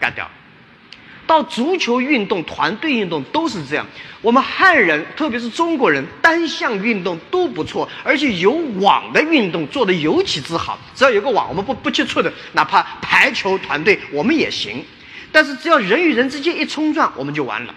[0.00, 0.26] 干掉。
[1.28, 3.86] 到足球运动、团队运动都是这样。
[4.22, 10.78] 我们汉人，特别是中国人，单项运动都不错，而且有网的运动做得尤其之好。
[10.94, 14.82] 只要有个网，我们不不接触的，哪怕排球团队我们也行。
[15.30, 17.74] 但是只要人与人之间一冲撞，我们就完了。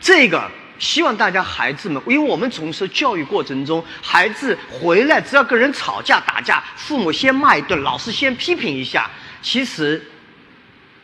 [0.00, 9.10] 这个希望大家孩子们，因为我们从事教育过程中，孩子回来只要跟人吵架打架，父母先骂一顿，老师先批评一下，
[9.42, 10.00] 其实。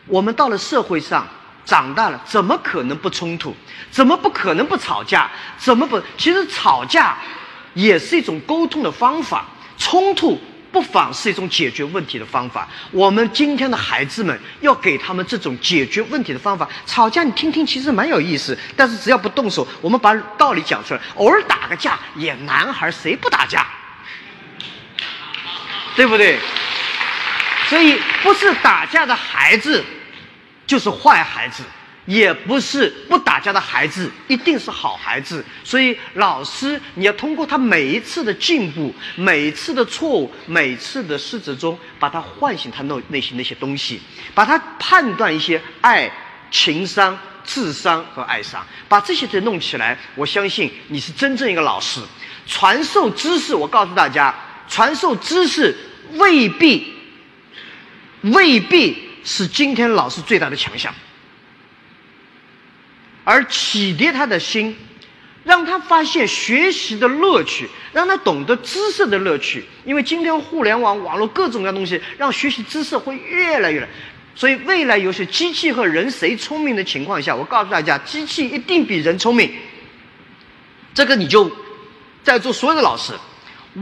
[0.07, 1.27] 我们到了社会上
[1.65, 3.55] 长大了，怎么可能不冲突？
[3.91, 5.31] 怎么不可能不吵架？
[5.57, 6.01] 怎么不？
[6.19, 7.17] 其实吵架
[7.75, 9.47] 也是一种沟通的方法，
[9.79, 10.41] 冲突
[10.73, 12.69] 不妨是一种解决问题的方法。
[12.91, 16.69] 我们今天的孩子们要给他们这种解决问题的方法。
[16.85, 23.67] 吵架你听听，其实蛮有意思，但是只要不动手，我们把道理讲出来，偶尔打个架也，男孩谁不打架？
[25.95, 26.41] 对不对？
[27.73, 29.83] 所以不是打架的孩子
[30.67, 31.63] 就是坏孩子，
[32.05, 35.43] 也不是不打架的孩子一定是好孩子。
[35.65, 44.03] 所以老师你要通过他每一次的进步、每一次的错误、每次的失职中，把他唤醒他内内心那些东西，
[44.35, 46.13] 把他判断一些爱、
[46.51, 49.97] 情商、智商和爱商，把这些都弄起来。
[50.15, 52.03] 我相信你是真正一个老师，
[52.47, 53.55] 传授知识。
[53.55, 54.35] 我告诉大家。
[54.69, 55.77] 传授知识
[56.13, 56.92] 未必
[58.23, 60.95] 未必是今天老师最大的强项，
[63.25, 64.77] 而启迪他的心，
[65.45, 69.65] 让他发现学习的乐趣，让他懂得知识的乐趣。
[69.85, 73.89] 因为今天互联网、网络各种各样东西，让学习知识会越来越难。
[74.35, 79.53] 所以未来有些机器和人谁聪明的情况下，我告诉大家，机器一定比人聪明。
[80.95, 81.51] 这个你就
[82.23, 83.13] 在座所有的老师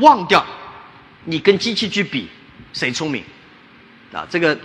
[0.00, 0.44] 忘掉。
[1.24, 2.28] 你跟机器去比，
[2.72, 3.22] 谁聪明？
[4.12, 4.58] 啊，这个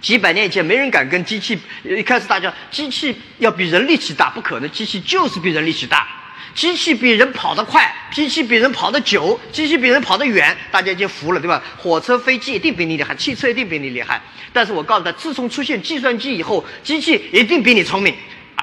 [0.00, 1.58] 几百年以前没人敢跟机器。
[1.84, 6.06] 一开始大家机器要比人力气大，不可能，机器就是比人力气大。
[6.54, 11.62] 机器比人跑得快，机器比人跑得久，机器比人跑得远，大家已经服了，对吧？
[11.78, 14.20] 火车、飞机一定比你厉害，汽车一定比你厉害。
[14.52, 18.14] 但是我告诉他，自从出现计算机以后，机器一定比你聪明。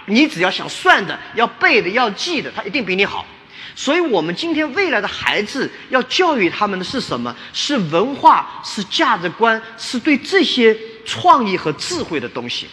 [0.05, 3.25] 你只要想算的、要背的、要记的，它一定比你好。
[3.79, 7.33] 所以，我们今天未来的孩子要教育他们的是什么？
[7.53, 12.67] 是文化，是价值观，是对这些创意和智慧的东西。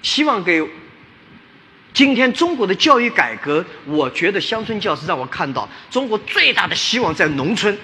[0.00, 0.66] 希望给
[1.92, 7.78] 今天中国的教育改革，我觉得乡村教师让我看到中国最大的希望在农村。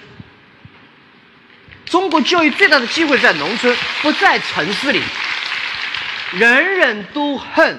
[1.84, 5.02] 中国教育最大的机会在农村，不在城市里。
[6.32, 7.78] 人人都恨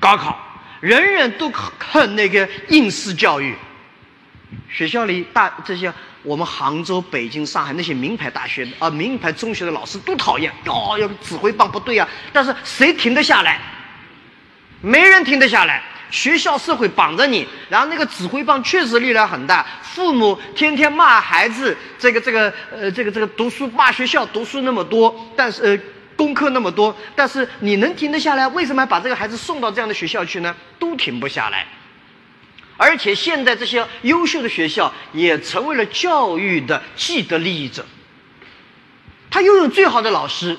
[0.00, 0.43] 高考。
[0.84, 3.54] 人人都恨那个应试教育，
[4.70, 5.90] 学校里大这些
[6.22, 12.06] 我们杭州、北京、上海那些名牌大学啊、名牌中学的老师都讨厌，哦，要指挥棒不对啊。
[12.34, 13.58] 但是谁停得下来？
[14.82, 15.82] 没人停得下来。
[16.10, 19.66] 学校社会绑着你，然后那个指挥棒确实力量很大。
[19.80, 25.78] 父母天天骂孩子，这个这个呃，这个这个读书骂学校读书那么多，但是呃。
[26.16, 28.46] 功课那么多，但是你能停得下来？
[28.48, 30.54] 为什么要把这个孩子送到这样的学校去呢？
[30.78, 31.66] 都停不下来。
[32.76, 37.86] 而且现在这些优秀的学校也成为了教育的既得利益者。
[39.30, 40.56] 他拥有最好的老师，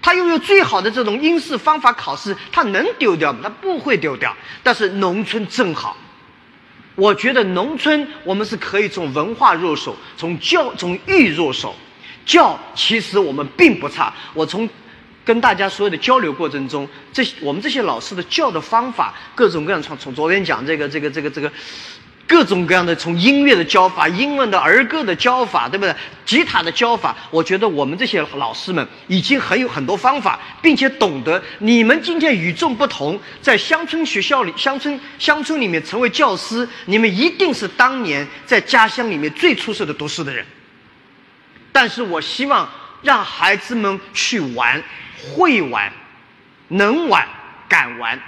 [0.00, 3.40] 他拥有最好的这种应试方法考试，他能丢掉吗？
[3.42, 4.34] 他不会丢掉。
[4.62, 5.96] 但是农村正好，
[6.94, 11.74] 我觉得农村我们是可以从文化入手，从教从育入手。
[12.24, 14.12] 教其实我们并不差。
[14.34, 14.68] 我从
[15.24, 21.52] 跟大家所有的交流过程中，这我们这些老师的教的方法，各种各样从从昨天讲这个这个这个这个
[22.26, 25.94] 各种各样的从音乐的教法、英文的儿歌的教法，对不对？
[26.24, 40.44] 吉他的教法，我觉得我们这些老师们已经很有很多方法，并且懂得你们今天与众不同，在乡村学校里、乡村乡村里面成为教师，你们一定是当年在家乡里面最出色的读书的人。
[41.72, 42.68] 但是我希望
[43.02, 44.80] 让孩子们去玩，
[45.34, 45.90] 会玩，
[46.68, 47.26] 能玩，
[47.68, 48.20] 敢玩，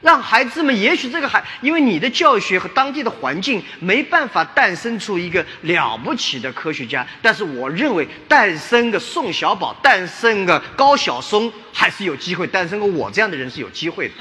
[0.00, 14.14] 让孩子们也许这个孩，因为你的教学和当地的环境没办法诞生出一个了不起的科学家，但是我认为诞生个宋小宝，诞生个高晓松还是有机会，诞生个我这样的人是有机会的。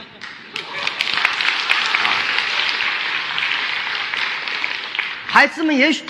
[5.26, 6.04] 孩子们也许。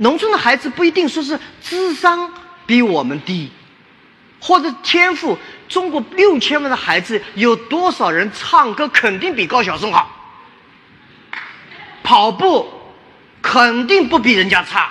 [0.00, 2.32] 农村的孩子不一定说是智商
[2.66, 3.50] 比我们低，
[4.40, 5.38] 或者天赋。
[5.68, 10.10] 中国六千万的孩子，有多少人唱歌肯定比高晓松好？
[12.02, 12.68] 跑步
[13.40, 14.90] 肯定不比人家差，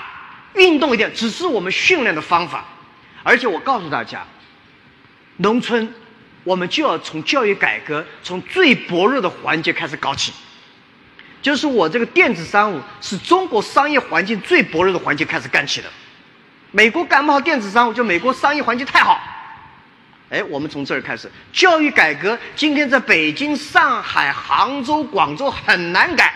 [0.54, 2.64] 运动一点只是我们训练的方法。
[3.24, 4.26] 而且我告诉大家，
[5.38, 5.94] 农村
[6.46, 10.32] 我们就要从教育改革，从最薄弱的环节开始搞起。
[11.42, 15.88] 就是我这个电子商务是中国商业环境最薄弱的环节开始干起的，
[16.72, 19.20] 美国干不好电子商务，就美国商业环境太好。
[20.30, 26.34] 哎，我们从这儿开始，教育改革今天在北京、上海、杭州、广州很难改，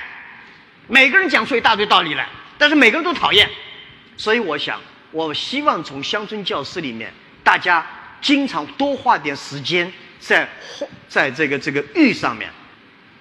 [0.88, 2.28] 每个人讲出一大堆道理来，
[2.58, 3.48] 但是每个人都讨厌。
[4.18, 4.80] 所以我想，
[5.12, 7.86] 我希望从乡村教师里面，大家
[8.22, 10.50] 经常多花点时间在
[11.08, 12.50] 在这个这个育上面。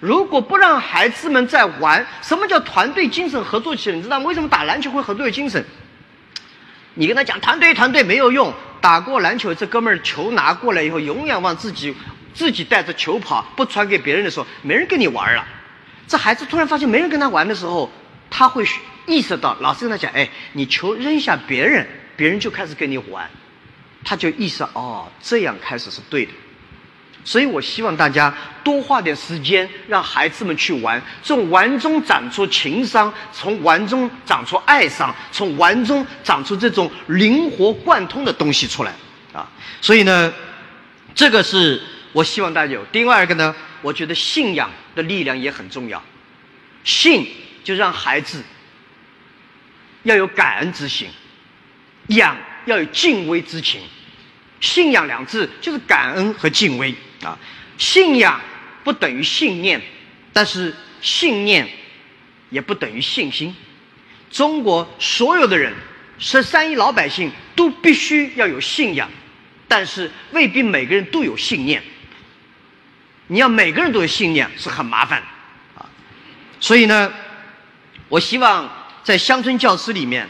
[0.03, 3.95] 如果不让孩子们在玩，什么叫团队精神合作起来？
[3.95, 5.65] 你知道为什么打篮球会合作精神？
[6.95, 11.95] 你跟他讲团队团队没有用，打过篮球这哥们儿球拿过来以后，永远往自己
[12.35, 15.47] 自己带着球跑，不传给别人的时候，没人跟你玩了。
[16.09, 17.89] 这孩子突然发现没人跟他玩的时候，
[18.29, 18.67] 他会
[19.07, 21.87] 意识到老师跟他讲：“哎，你球扔下别人，
[22.17, 23.31] 别人就开始跟你玩。”
[24.05, 26.33] 他就意识到哦，这样开始是对的。
[27.25, 38.93] 所以我希望大家多花点时间，让孩子们去玩，从玩中长出情商，从玩中长出爱商，从玩中长出这种灵活贯通的东西出来
[39.33, 39.49] 啊！
[39.81, 40.33] 所以呢，
[41.15, 41.81] 这个是
[42.13, 42.85] 我希望大家有。
[42.87, 46.03] 第二个呢，我觉得信仰的力量也很重要，
[46.83, 47.27] 信
[47.63, 48.43] 就让孩子
[50.03, 51.09] 要有感恩之心，
[52.09, 53.81] 养要有敬畏之情。
[54.61, 57.39] 信仰两字就是感恩和敬畏啊！
[57.79, 58.41] 信仰
[58.85, 59.81] 不等于信念，
[60.33, 61.69] 但是信念
[62.51, 63.55] 也不等于信心。
[64.31, 65.73] 中国所有的人，
[66.19, 69.11] 十三亿老百姓都必须要有信仰，
[69.69, 71.83] 但是未必每个人都有信念。
[73.29, 75.27] 你要每个人都有信念是很麻烦的
[75.81, 75.89] 啊！
[76.61, 77.13] 所以呢，
[78.09, 78.71] 我希望
[79.03, 80.29] 在乡村教师里面，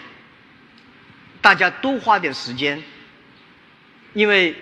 [1.40, 2.82] 大家多花点时间。
[4.14, 4.55] 因为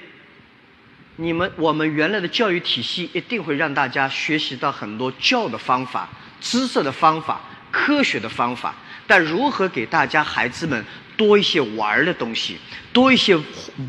[1.20, 6.08] 你们我们原来的教育体系一定会让大家学习到很多教的方法、
[6.40, 7.38] 知识的方法、
[7.70, 8.74] 科学的方法，
[9.06, 10.82] 但如何给大家孩子们
[11.18, 12.56] 多一些玩的东西，
[12.90, 13.38] 多一些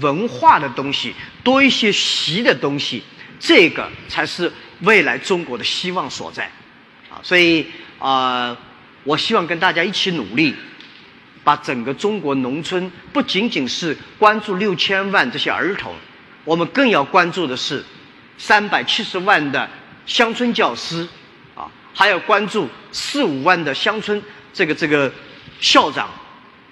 [0.02, 3.02] 文化的东西，多一些习的东西，
[3.40, 4.52] 这个才是
[4.82, 6.52] 未来中国的希望所在。
[7.10, 7.66] 啊，所以
[7.98, 8.58] 啊，
[9.06, 10.54] 我希望跟大家一起努力。
[11.44, 15.92] 把整个中国农村不仅仅是关注六千万这些儿童，
[16.44, 17.84] 我们更要关注的是
[18.38, 19.70] 三百七十万的
[20.06, 21.08] 乡村教师，
[21.56, 24.22] 啊，还要关注四五万的乡村
[24.54, 25.12] 这个这个
[25.60, 26.10] 校长。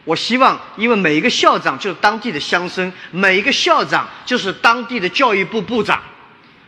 [0.06, 6.02] 我希望，因为每一个校长就是当地的乡绅，每一个校长就是当地的教育部部长。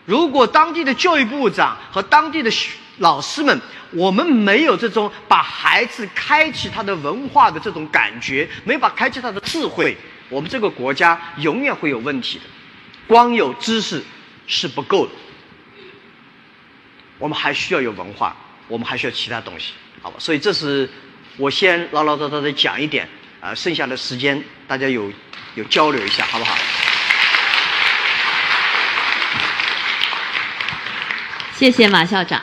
[0.06, 2.52] 如果当地的教育部长和当地的
[2.98, 3.60] 老师们，
[3.92, 9.98] 我们没有这种把孩子开启他的文化的这种感觉，没有把开启他的智慧，
[10.30, 12.44] 我们这个国家永远会有问题的。
[13.12, 14.02] 光有知识
[14.48, 15.12] 是不够的，
[17.20, 18.34] 我们还需要有文化，
[18.70, 20.16] 我们还需要其他东西，好吧？
[20.18, 20.90] 所以这是
[21.36, 23.06] 我先唠唠叨叨的讲一点，
[23.42, 25.12] 啊，剩下的时间大家有
[25.56, 26.58] 有交流一下，好不好？
[31.58, 32.42] 谢谢马校长。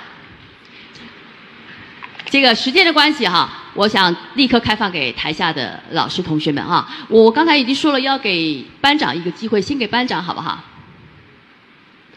[2.28, 3.48] 这个时间的关系哈，
[3.78, 6.84] 我想立刻开放给台下的老师同学们啊。
[7.08, 10.58] 我刚才已经说了，要给班长一个机会，先给班长好不好？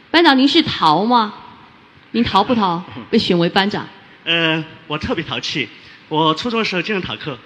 [0.10, 1.32] 班长，您是逃吗？
[2.14, 2.84] 您逃不逃？
[3.12, 3.86] 被选为班长？
[4.26, 5.70] 呃，我特别淘气。
[6.10, 7.38] 我初中的时候经常逃课。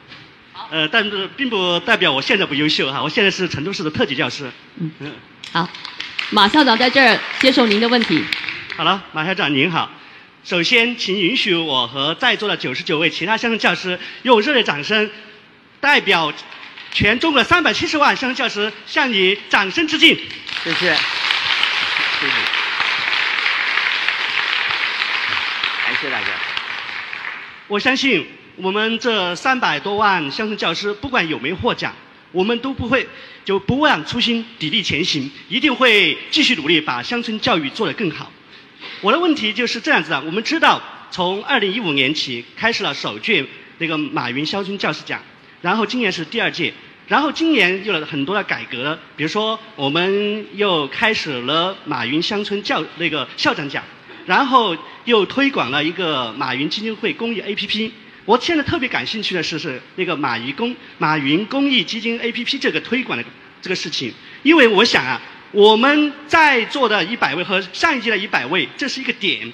[0.72, 3.03] 呃，但是并不代表我现在不优秀哈。
[3.03, 4.49] 我现在是成都市的特级教师。
[4.78, 5.11] 嗯。
[5.51, 5.68] 好，
[6.32, 8.24] 马校长在这儿接受您的问题。
[8.78, 9.89] 好了，马校长您好。
[10.46, 15.10] 首先，请允许我和在座的九十九位其他乡村教师用热烈掌声，
[15.80, 16.32] 代表
[16.91, 20.16] 全中国三百七十万乡村教师向你掌声致敬。
[20.64, 20.96] 谢谢，谢谢，
[25.84, 26.28] 感谢大家。
[27.68, 28.28] 我相信
[28.58, 31.91] 我们这三百多万乡村教师，不管有没有获奖，
[32.32, 33.10] 我们都不会
[33.43, 38.32] 就不忘初心，砥砺前行，一定会继续努力，把乡村教育做得更好。
[39.02, 40.82] 我的问题就是这样子的：我们知道，
[41.12, 43.46] 从二零一五年起开始了首届
[43.78, 45.22] 那个马云乡村教师奖，
[45.62, 46.74] 然后今年是第二届，
[47.08, 53.84] 然后今年有了很多的改革，比如说我们又开始了马云乡村教那个校长奖，
[54.26, 57.91] 然后又推广了一个马云基金会公益 APP。
[58.26, 63.24] 我现在特别感兴趣的是是那个马云公马云公益基金 APP 这个推广的
[63.62, 65.22] 这个事情，因为我想啊。
[65.56, 69.49] 我们在座的一百位和上一届的一百位，这是一个点。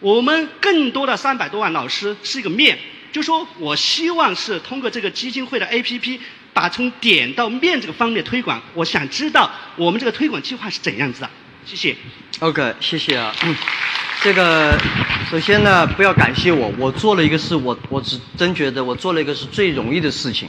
[0.00, 2.78] 我们更多的三百多万老师是一个面，
[3.12, 6.18] 就说我希望是通过这个基金会的 APP，
[6.54, 8.62] 把从点到面这个方面推广。
[8.72, 11.28] 我想知道我们这个推广计划是怎样子的。
[11.66, 11.94] 谢谢。
[12.38, 13.34] OK，谢谢啊。
[13.44, 13.54] 嗯，
[14.22, 14.74] 这个
[15.30, 20.48] 首先呢，不要感谢我，我做了一个事，我我只真觉得我做了一个是最容易的事情，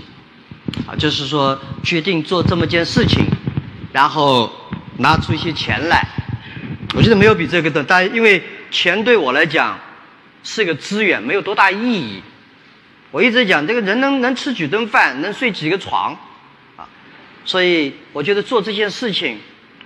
[0.87, 3.25] 啊，就是说决定做这么件事情，
[3.91, 4.49] 然后。
[4.97, 6.05] 拿出一些钱来，
[6.95, 9.79] 我觉得没有比这个的，但因为钱对我来讲
[10.43, 12.21] 是一个资源，没有多大意义。
[13.11, 16.17] 我一直讲，这个人能能吃几顿饭，能睡几个床，
[16.75, 16.87] 啊，
[17.45, 19.37] 所以我觉得做这件事情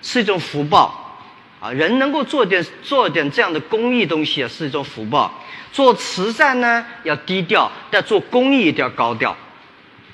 [0.01, 1.19] 是一种福报，
[1.59, 5.43] 啊，人能够做点做点这样的公益东西啊，是一种福报。
[5.73, 9.35] 做慈善呢要低调，但做公益一定要高调。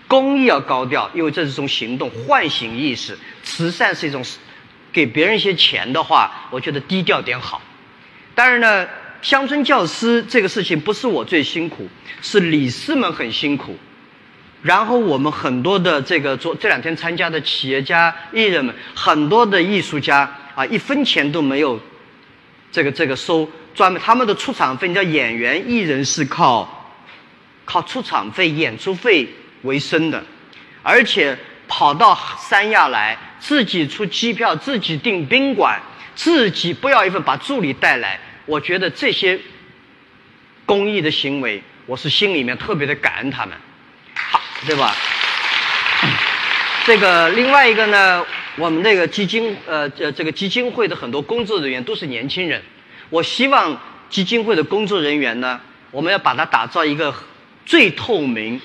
[0.08, 3.18] 公益要高调，因为这是一种行动，唤醒意识。
[3.44, 4.24] 慈善是一种
[4.94, 7.62] 给别人一些钱的话，我觉得低调点好。
[8.36, 8.88] 当然呢，
[9.22, 11.89] 乡村教师这个事情不是我最辛苦，
[12.22, 13.76] 是理事们很辛苦。
[14.62, 20.20] 然后我们很多的这个做这两天参加的企业家、艺人们，很多的艺术家
[20.56, 21.78] 啊，一分钱都没有，
[22.72, 26.89] 这个这个收专门他们的出场费，你知道演员、艺人是靠
[27.66, 29.28] 靠出场费、演出费
[29.64, 30.24] 为生的，
[30.82, 31.38] 而且
[31.76, 35.82] 跑到三亚来，自己出机票、自己订宾馆、
[36.13, 39.39] 自己不要一份把助理带来，我觉得这些
[40.67, 43.57] 公益的行为，我是心里面特别的感恩他们。
[44.13, 44.95] 好，对吧？
[46.86, 48.24] 这个另外一个呢，
[48.55, 52.61] 我们那个基金呃呃这个基金会的很多工作人员都是年轻人，
[53.09, 53.76] 我希望
[54.11, 55.59] 基金会的工作人员呢，
[55.89, 57.11] 我们要把它打造一个
[57.65, 58.61] 最透明，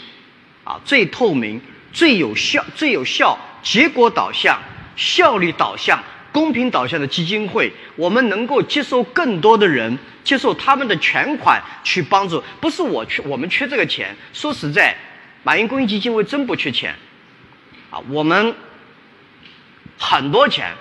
[0.62, 1.58] 啊最透明、
[1.98, 4.62] 最有效、最有效、结果导向、
[4.94, 14.96] 效率导向、公平导向的基金会，我们能够接受更多的人，接受他们的全款去帮助，不是我缺，我们缺这个钱，说实在。
[15.42, 16.94] 马云公益基金会真不缺钱，
[17.90, 18.54] 啊，我们
[19.98, 20.72] 很多钱，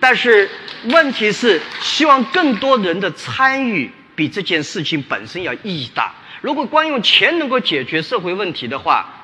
[0.00, 0.50] 但是
[0.84, 6.14] 问题是希望更多人的参与比这件事情本身要意义大。
[6.40, 9.15] 如果光用钱能够解决社会问题的话，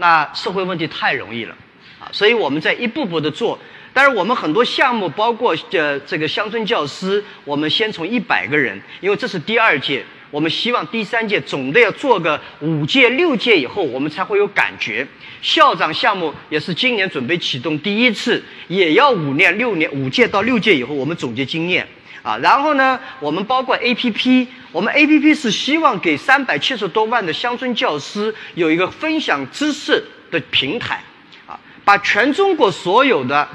[0.00, 1.54] 那社会问题太容易了，
[2.00, 3.58] 啊，所以我们在一步步的做。
[3.92, 10.02] 但是我们很多项目，包括呃这个乡村教师，我们先从一百个人，因为这是第二届。
[10.30, 15.06] 我们希望第三届总的要做个五届六届以后，我们才会有感觉。
[15.42, 21.86] 校长项目也是今年准备启动第一次，也要五年六年五届到六届以后，我们总结经验
[22.22, 22.36] 啊。
[22.38, 31.02] 然后呢，我们包括 A P P，我们 A P P 是希望给三百七十多万的乡村教师有一个分享知识的平台
[31.46, 33.48] 啊，把全中国所有的。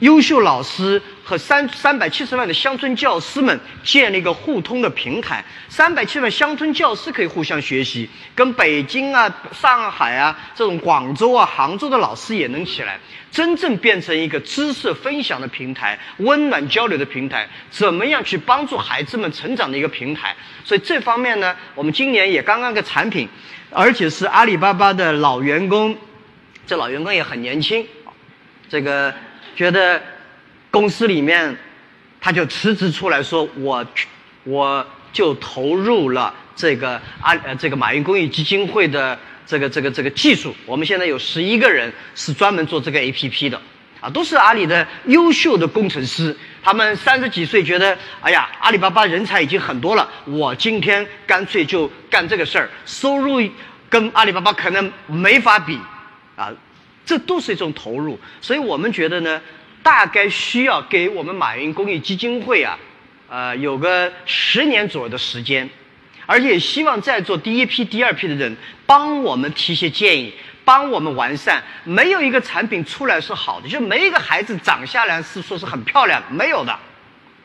[0.00, 12.98] 优秀老师和三三百七十万的乡村教师们建立一个互通的平台，三百七十万乡村教师可以互相学习，跟北京啊、上海啊、这种广州啊、杭州的老师也能起来，
[13.30, 20.36] 真正变成一个知识分享的平台、温暖交流的平台，怎么样去帮助孩子们成长的一个平台？
[20.62, 23.26] 所以这方面呢，我们今年也刚刚个产品，
[23.70, 25.96] 而且是阿里巴巴的老员工，
[26.66, 27.86] 这老员工也很年轻，
[28.68, 29.14] 这个。
[29.56, 30.00] 觉得
[30.70, 31.56] 公司里面，
[32.20, 33.84] 他就辞职出来说：“我
[34.44, 40.54] 我就投入了这个阿呃这个马云公益基金会的这个这个这个技术。
[40.66, 43.58] 我们现在有十一个人是专门做这个 A P P 的，
[44.02, 46.36] 啊，都是阿里的优秀的工程师。
[46.62, 53.40] 他们三十几岁，觉得哎呀，阿里巴巴人才已经很多了，我今天干脆就干这个事儿，收入
[53.88, 55.80] 跟阿里巴巴可能没法比，
[56.36, 56.52] 啊。”
[57.06, 59.40] 这都是一种投入，所以我们觉得呢，
[59.82, 62.76] 大概需要给我们马云公益基金会啊，
[63.28, 65.70] 呃，有个十年左右的时间，
[66.26, 70.34] 而且也希望在座第一批、第二批的人帮我们提些建议，
[70.64, 71.62] 帮我们完善。
[71.84, 76.76] 没有一个产品出来是好的，就没一个孩子长下来是说是很漂亮，没有的。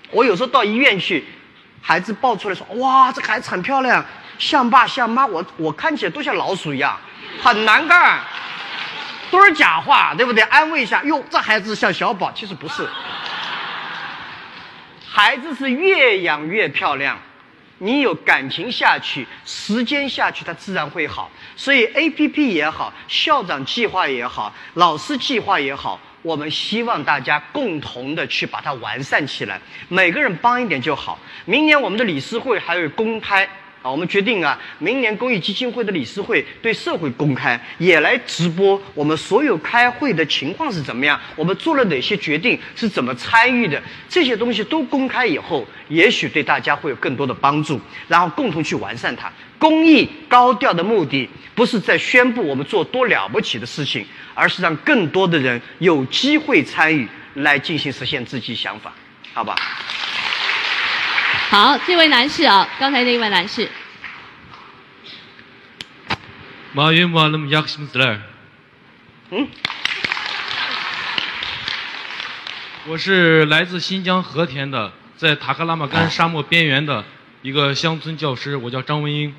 [0.09, 1.23] 我有时候到医院去，
[1.81, 4.03] 孩子抱出来说：“哇，这孩子很漂亮，
[4.39, 6.99] 像爸像妈。”我我看起来都像老鼠一样，
[7.43, 8.19] 很难看。
[9.31, 10.43] 都是假话，对不对？
[10.43, 12.87] 安慰一下，哟，这孩子像小宝，其实不是。
[15.07, 17.17] 孩子是越养越漂亮，
[17.79, 21.31] 你有感情下去，时间下去，他自然会好。
[21.55, 31.17] 所以 A P P 也好，校长计划也好，老师计划也好，我们希望大家共同的去把它完善起来，每个人帮一点就好。
[31.45, 33.49] 明年我们的理事会还有公开。
[33.81, 49.31] 啊，我们决定啊，明年公益基金会的理事会对社会公开，也来直播我们所有开会的情况是怎么样，我们做了哪些决定，是怎么参与的，这些东西都公开以后，也许对大家会有更多的帮助，然后共同去完善它。
[49.57, 54.05] 公益高调的目的，不是在宣布我们做多了不起的事情，
[54.35, 58.93] 而是让更多的人有机会参与，来进行实现自己想法，
[59.33, 59.55] 好吧？
[61.51, 63.69] 好，这位男士啊，刚才那位男士。
[66.71, 68.21] 马云马那么雅克什么字嘞？
[69.31, 69.49] 嗯。
[72.87, 77.03] 我是来自新疆和田的，在塔克拉玛干沙漠边缘的
[77.41, 79.35] 一个乡村教师，我叫张文英。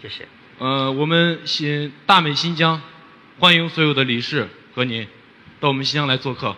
[0.00, 0.26] 谢谢。
[0.56, 2.80] 呃，我们新大美新疆，
[3.38, 5.06] 欢迎所有的理事和您
[5.60, 6.56] 到我们新疆来做客。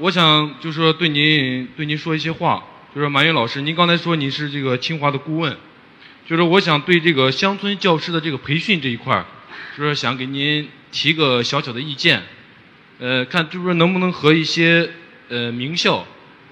[0.00, 2.62] 我想就是说对您对您说一些话，
[2.94, 5.56] 就是马云老师，您刚才说你是这个清华的顾问，
[6.24, 9.26] 就是我想对这个乡村教师的这个培训这一块儿，
[9.76, 12.22] 就是想给您提个小小的意见，
[13.00, 14.88] 呃，看就是说能不能和一些
[15.28, 16.06] 呃名校，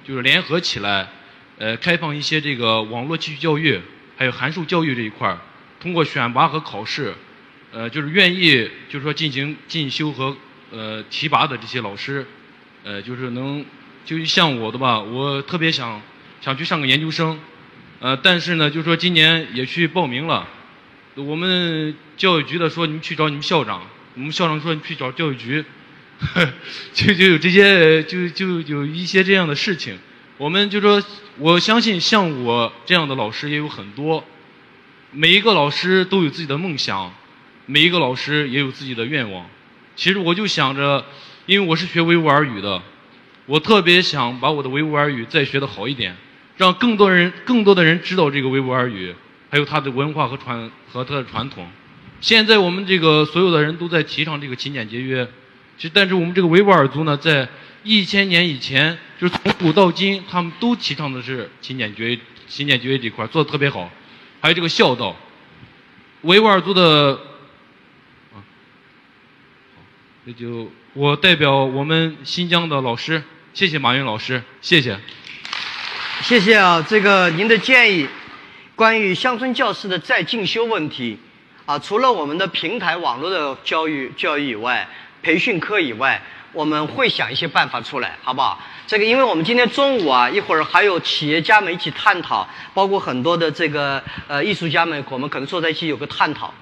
[0.04, 1.08] 就是联合起来，
[1.58, 3.80] 呃，开放一些这个网络继续教育，
[4.16, 5.38] 还有函授教育这一块儿，
[5.78, 7.14] 通过选拔和考试，
[7.70, 10.36] 呃，就是愿意就是说进行进修和
[10.72, 12.26] 呃提拔的这些老师，
[12.86, 13.64] 呃，就是能
[14.04, 16.00] 就像我的吧，我特别想
[16.40, 17.36] 想去上个研究生，
[17.98, 20.46] 呃，但是呢，就说今年也去报名了，
[21.16, 23.82] 我们教育局的说你们去找你们校长，
[24.14, 25.64] 我们校长说你去找教育局，
[26.94, 29.98] 就就有这些就就有一些这样的事情，
[30.38, 31.02] 我们就说
[31.38, 34.24] 我相信像我这样的老师也有很多，
[35.10, 37.12] 每一个老师都有自己的梦想，
[37.66, 39.44] 每一个老师也有自己的愿望。
[39.96, 41.04] 其实我就想着，
[41.46, 42.82] 因为我是学维吾尔语的，
[43.46, 46.16] 我特别想把我的维吾尔语再学得好一点，
[46.56, 49.14] 让更多人、更多的人知道这个维吾尔语，
[49.48, 51.68] 还有它的文化和传和它的传统。
[52.20, 55.24] 现在我们这个所有的人都在提倡这个勤俭节约，
[55.76, 57.48] 其实但是我们这个维吾尔族呢，在
[57.84, 62.18] 一千年以前，就是从古到今，他们都提倡的是勤俭节约、
[62.48, 63.88] 勤俭节约这块做的特别好，
[64.40, 65.14] 还有这个孝道。
[66.22, 67.12] 维吾尔族的，
[68.34, 68.42] 啊，好，
[70.24, 73.22] 那就我代表我们新疆的老师，
[73.52, 74.98] 谢谢马云老师，谢谢。
[76.22, 78.08] 谢谢啊，这个您的建议，
[78.74, 81.18] 关于乡村教师的再进修问题，
[81.66, 84.88] 啊，除了我们的平台网络的教育教育以外，
[85.22, 86.22] 培训课以外，
[86.54, 88.58] 我们会想一些办法出来，好不好？
[88.86, 96.54] 这个，因为我们今天中午啊，一会儿还有企业家们一起探讨，包括很多的这个呃艺术家们，我们可能坐在一起有个探讨。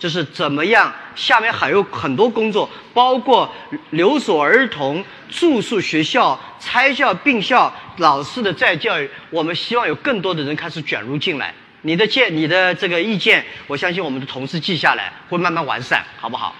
[0.00, 0.92] 就是怎么样？
[1.14, 3.52] 下面还有很多工作，包括
[3.90, 9.08] 留守儿童、住宿学校、拆校并校、老师的再教育。
[9.28, 11.54] 我们希望有更多的人开始卷入进来。
[11.82, 16.54] 你的建、你的这个意见，我相信我们的同事记下来，会慢慢完善，好不好？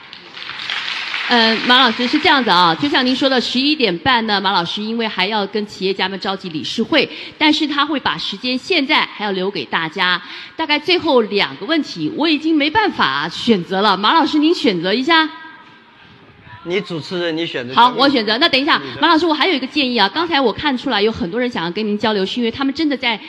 [1.32, 7.08] 嗯，马老师是这样子啊，就像您说的，十一点半呢，马老师因为还要跟企业家们召集理事会，
[7.38, 10.20] 但是他会把时间现在还要留给大家。
[10.56, 15.30] 大概最后两个问题，我已经没办法选择了，马老师您选择一下。
[16.64, 17.72] 你主持人，你选择。
[17.76, 18.36] 好，我选择。
[18.38, 20.10] 那等一下，马老师，我还有一个建议啊。
[20.12, 23.20] 刚才我看出来有很多人想要跟您交流，是因为他们真的在。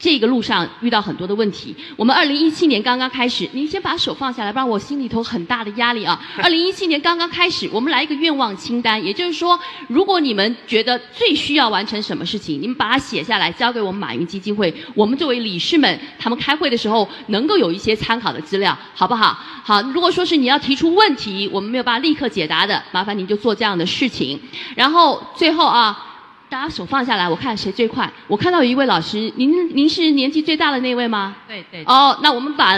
[0.00, 1.76] 这个路上遇到很多的问题。
[1.94, 6.18] 我们二零一七年刚刚开始，您先把手放下来，不然我心里头很大的压力啊。
[6.42, 14.74] 二零一七年刚刚开始，我们来一个愿望清单，也就是说，如果你们觉得最需要完成什么事情，你们把它写下来，交给我们马云基金会。
[14.94, 19.38] 我们作为理事们，他们开会的时候能够有一些参考的资料，好不好？
[19.62, 24.40] 好，如果说是你要提出问题，我们没有办法立刻解答的，麻烦您就做这样的事情。
[24.74, 26.06] 然后最后啊。
[26.50, 28.10] 大家手放下来，我看谁最快。
[28.26, 31.36] 我看到有一位老师，您您是年纪最大的那位吗？
[31.46, 31.84] 对对。
[31.84, 32.76] 哦，那我们把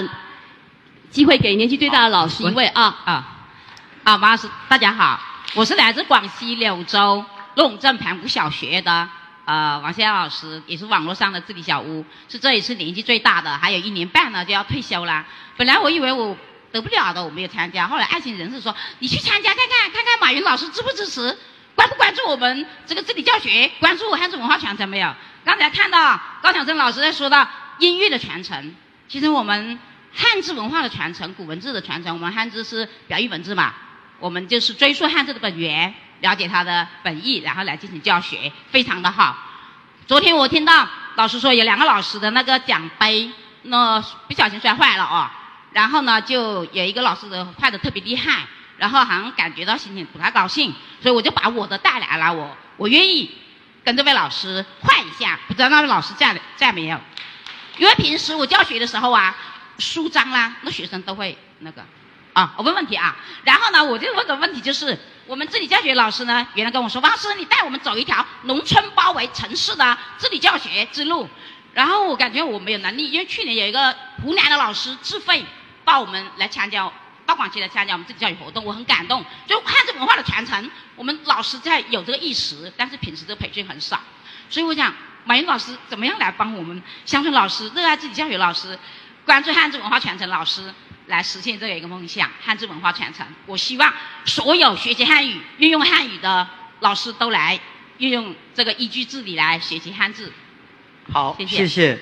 [1.11, 3.29] 机会给年纪最大的老师一位啊啊
[4.05, 4.19] 啊！
[4.19, 5.19] 马老师，大家好，
[5.55, 9.09] 我是来自广西柳州龙镇盘古小学的
[9.47, 15.25] 呃王先老师，也是网络上的治理小屋，是这一次年纪最大的，还有一年半呢就要退休了。
[15.57, 16.37] 本来我以为我
[16.71, 17.87] 得不了的，我没有参加。
[17.89, 21.39] 后来爱心人士说，你去参加看看，看看马云老师支不支持。
[21.75, 23.71] 关不关注我们这个治理教学？
[23.81, 25.15] 关注汉字文化传承没有？
[25.45, 27.49] 刚才看到高晓珍老师在说到
[27.79, 28.75] 音乐的传承，
[29.09, 29.79] 其实我们
[30.15, 33.75] 汉字文化的传承、古文字的传承，我们汉字是表意文字嘛，
[34.21, 39.37] 我们就是追溯汉字的本源，了解它的本意，然后来进行教学，非常的好。
[40.07, 43.31] 昨天我听到老师说有两个老师的那个奖杯，
[43.63, 45.31] 那不小心摔坏了哦，
[45.73, 48.47] 然后呢就有一个老师的坏的特别厉害。
[48.83, 52.35] 然后好像感觉到心情不太高兴，所以我就把我的带来了。
[52.35, 53.31] 我我愿意
[53.85, 56.99] 跟这位老师换一下，不知道那位老师在在没有？
[57.79, 59.37] 因为平时我教学的时候啊，
[59.79, 61.85] 书章啦，那学生都会那个
[62.33, 63.15] 啊，我问问题啊。
[63.45, 71.29] 然后呢，我就问个问题，就是我们治理教学老师呢，原来跟我说，王老师你带我们走一条农村包围城市的治理教学之路。
[71.73, 75.47] 然后我感觉我没有能力，因为去年有一个湖南的老师自费
[75.85, 76.91] 到我们来参加。
[77.33, 79.25] 到广西来参加我们自己教育活动，我很感动。
[79.47, 83.99] 就汉字文化的传承，我们老师在有这个意识，但是平时这个培训很少。
[84.51, 84.93] 所以我想，
[85.25, 88.79] 马云老师怎么样来帮我们乡村老师、热爱自己教育老师、
[89.25, 90.71] 关注汉字文化传承老师，
[91.07, 93.27] 来实现这样一个梦想——汉字文化传承。
[93.47, 93.91] 我希望
[94.27, 96.47] 所有学习汉语、运用汉语的
[96.81, 97.59] 老师都来
[97.97, 100.31] 运用这个依据治理来学习汉字。
[101.11, 101.99] 好，谢谢。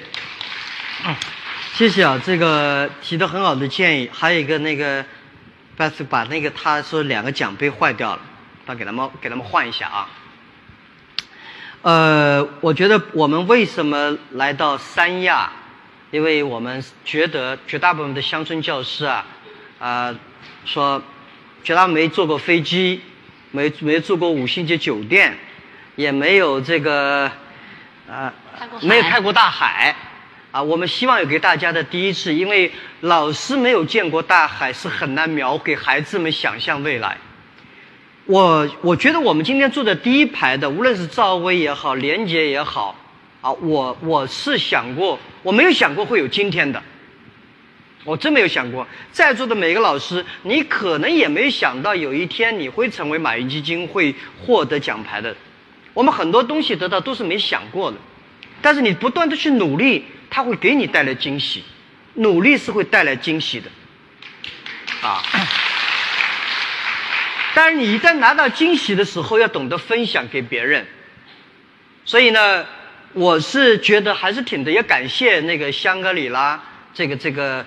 [1.72, 4.10] 谢谢啊，这个提的很好的建议。
[4.12, 5.02] 还有一个那个，
[5.80, 8.20] 把把那个他说两个奖杯坏掉了，
[8.66, 10.08] 把给他们给他们换一下啊。
[11.80, 15.50] 呃，我觉得我们为什么来到三亚？
[16.10, 19.24] 因为我们觉得绝大部分的乡村教师啊，
[19.78, 20.14] 啊、
[20.66, 21.02] 说
[21.64, 23.00] 绝大部分没坐过飞机，
[23.50, 25.38] 没没住过五星级酒店，
[25.96, 27.30] 也没有这个
[28.06, 29.96] 呃看过海没有看过大海
[30.50, 30.62] 啊。
[30.62, 32.70] 我们希望有给大家的第一次，因为
[33.00, 37.16] 老师没有见过大海，是很难描给孩子们想象未来。
[38.26, 42.94] 我我觉得我们今天坐在第一排的，无论是赵薇也好，连杰也好，
[43.40, 46.80] 啊，我我是想过，我没有想过会有今天的，
[48.04, 48.86] 我真没有想过。
[49.10, 55.34] 在座的每一个老师，你可能也没想到有一天你会成为马云基金会获得奖牌的。
[55.92, 57.96] 我们很多东西得到都是没想过的，
[58.62, 61.64] 但是你不断的去努力，它会给你带来惊喜，
[62.14, 63.68] 努力是会带来惊喜的，
[65.02, 65.20] 啊。
[67.52, 70.86] 但是你一旦拿到惊喜的时候，要懂得分享给别人。
[72.04, 72.64] 所以呢，
[73.12, 76.62] 我是觉得还是挺的，也感谢那个香格里拉
[76.94, 77.66] 这个这个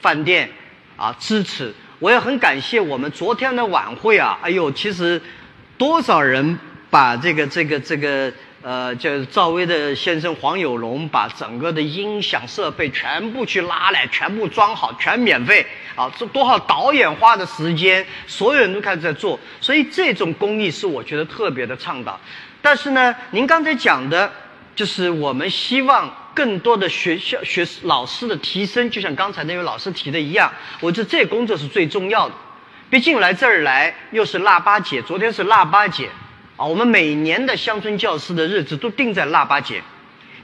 [0.00, 0.50] 饭店
[0.96, 1.72] 啊支持。
[2.00, 5.20] 我也很感谢我们昨天的晚会啊，哎呦，其实
[5.78, 6.58] 多少人
[6.90, 8.30] 把这个这个这个
[8.64, 16.10] 呃，就是赵薇的先生黄有龙把整个的音响设备全部去拉来，全部装好，全免费啊！
[16.18, 22.18] 这多少导演花的时间，所有人都开始在做，所以这种公益是我觉得特别的倡导。
[22.62, 24.32] 但是呢，您刚才讲的，
[24.74, 30.50] 就是我们希望更多的学校学老师的提升，就像刚才那位老师提的一样，
[30.80, 32.34] 我觉得这工作是最重要的。
[32.88, 36.08] 毕竟来这儿来又是腊八节，昨天是腊八节，
[36.56, 39.82] 啊，我们每年的乡村教师的日子都定在腊八节。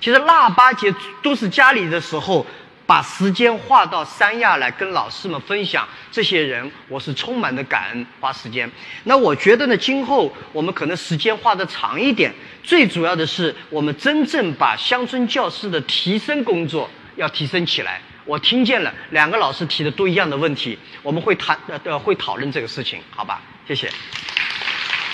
[0.01, 0.93] 其实腊八节
[1.23, 2.45] 都是家里的时候，
[2.87, 5.87] 把时间划到三亚来跟老师们分享。
[6.11, 8.69] 这些人，我是充满的感恩，花时间。
[9.05, 12.35] 那我觉得呢，今后我们可能时间花的长一点。
[12.65, 18.01] 最主要的是，我们真正把乡村教师的提升工作要提升起来。
[18.25, 23.41] 我听见了两个老师提的都一样的问题，我们会谈呃呃会讨论这个事情，好吧？
[23.69, 23.89] 谢谢。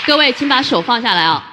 [0.07, 1.45] 各位，请把手放下来啊！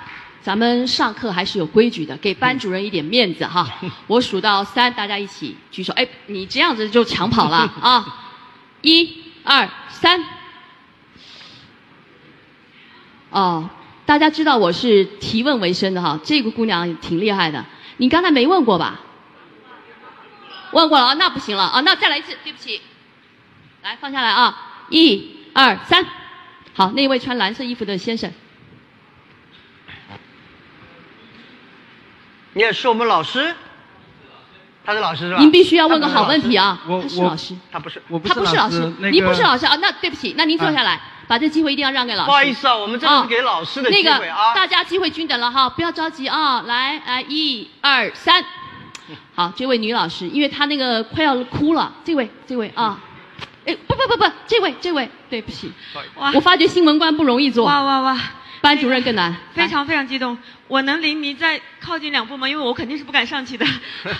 [0.43, 3.67] 咱们上课还是有规矩的，给班主任一点面子哈。
[4.05, 5.91] 我数到三，大家一起举手。
[5.93, 8.05] 哎，你这样子就抢跑了啊！
[8.83, 10.23] 一、二、三。
[13.31, 13.67] 哦，
[14.05, 17.65] 大家知道我是提问为生的哈，这个姑娘挺厉害的。
[17.97, 18.99] 你刚才没问过吧？
[20.73, 22.79] 问过了啊，那不行了啊，那再来一次，对不起。
[23.81, 24.85] 来，放下来啊！
[24.89, 26.05] 一、二、三。
[26.75, 28.31] 好，那位穿蓝色衣服的先生。
[32.53, 33.53] 你也是我们老师，
[34.85, 35.39] 他是老师是吧？
[35.39, 36.79] 您必须要问个好问题啊！
[36.87, 38.01] 我他是老师，他不是。
[38.07, 39.75] 我不他不是老师师，，那个您不是老师啊？
[39.81, 42.25] 那对不起，那您坐下来，把这机会一定要让给老师。
[42.27, 44.53] 不好意思啊，我们这是给老师的机那个会啊。
[44.53, 46.61] 大家机会均等了哈，不要着急啊！
[46.63, 48.43] 来，来，一二三，
[49.33, 52.99] 好，这位女老师，因为她那个快要哭了，这位，这位啊，
[53.65, 55.71] 哎，不不不不，这位，这位，对不起，
[56.17, 58.19] 哇我发觉新闻官不容易做，哇哇哇！
[58.63, 60.37] 班主任更难，非常非常激动，
[60.69, 62.47] 我能离你再靠近两步吗？
[62.47, 63.65] 因为我肯定是不敢上去的，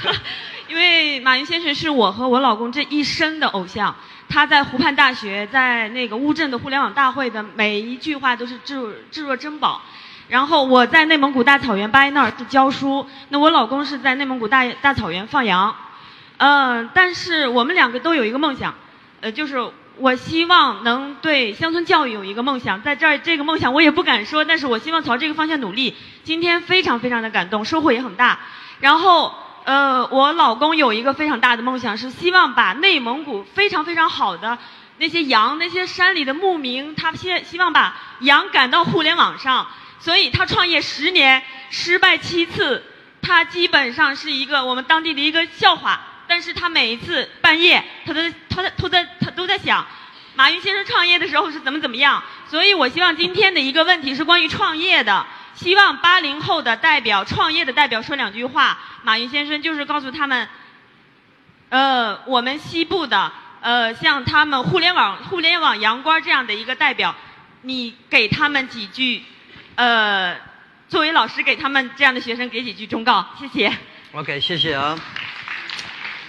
[0.67, 3.95] 因为马云先生是我和我老公这一生的偶像。
[4.27, 9.81] 他在湖畔大学，在那个乌镇的互联网大会的每一句话都是置若置若珍宝。
[10.27, 15.73] 然后我在内蒙古大草原巴彦淖尔是教书，那我老公是在内蒙古大大草原放羊。
[16.35, 18.75] 嗯、但是我们两个都有一个梦想，
[19.21, 19.57] 呃，就是
[19.97, 25.95] 我希望能对乡村教育有一个梦想，在这儿这个梦想我也不敢说，但是我希望朝这个方向努力。
[26.23, 28.39] 今天非常非常的感动，收获也很大。
[28.79, 29.35] 然后，
[29.65, 34.57] 呃，我老公有一个非常大的梦想，是希望把内蒙古非常非常好的
[34.97, 39.67] 那些羊、那些山里的牧民，他希希望把羊赶到互联网上，
[39.99, 42.83] 所以他创业十年，失败七次，
[43.21, 46.01] 他基本上是一个我们当地的一个笑话。
[46.33, 48.19] 但是他每一次半夜，他都
[48.49, 49.85] 他他都在他都在想，
[50.33, 52.23] 马云先生创业的时候是怎么怎么样。
[52.47, 58.79] 所以我希望今天的一个问题是关于创业的，希望八零后的代表、创业的代表说两句话。
[59.03, 60.49] 马云先生就是告诉他们，
[61.69, 63.31] 呃，我们西部的
[63.61, 67.15] 呃，像他们互联网互联网阳光这样的一个代表，
[67.61, 69.21] 你给他们几句，
[69.75, 70.35] 呃，
[70.89, 73.71] 作为老师给他们这样的学生给几句忠告，谢谢。
[74.13, 74.97] OK，谢谢啊。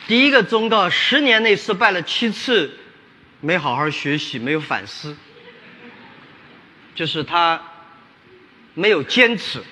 [0.07, 2.71] 第一个忠告：十年内失败了七次，
[3.41, 5.17] 没好好学习，没有反思，
[6.95, 7.63] 就是他
[8.75, 9.63] 没有坚持。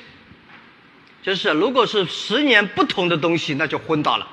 [1.22, 4.26] 就是如果是十年不同的东西，那就昏倒了。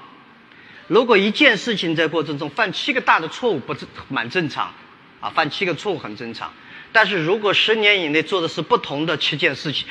[0.87, 4.73] 如果一件事情在过程中犯七个大的错误，不正蛮正常，
[5.19, 6.51] 啊，犯七个错误很正常。
[6.93, 9.85] 但是如果十年以内做的是不同的七件事情，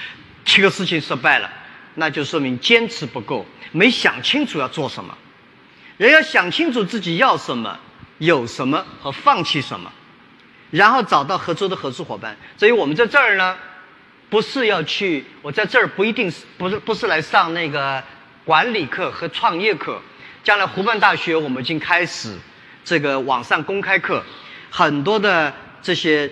[0.46, 1.52] 七个事情失败了，
[1.96, 5.16] 那就说明坚持不够，没想清楚要做什么。
[5.98, 7.78] 人要想清楚自己要什么、
[8.18, 9.92] 有什么和放弃什么，
[10.70, 12.36] 然后找到合作的合作伙伴。
[12.56, 13.56] 所以我们在这儿呢，
[14.30, 18.02] 不是要去，我在这儿不一定是不是不是来上那个
[18.44, 20.00] 管理课和创业课。
[20.44, 22.34] 将来湖畔大学我们已经开始
[22.84, 24.22] 这个网上公开课，
[24.70, 26.30] 很多的这些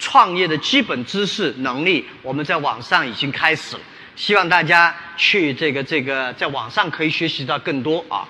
[0.00, 3.82] 创业的基本知识能力，我们在网上已经开始了。
[4.16, 8.26] 希望大家去这个这个在网上可以学习到更多啊。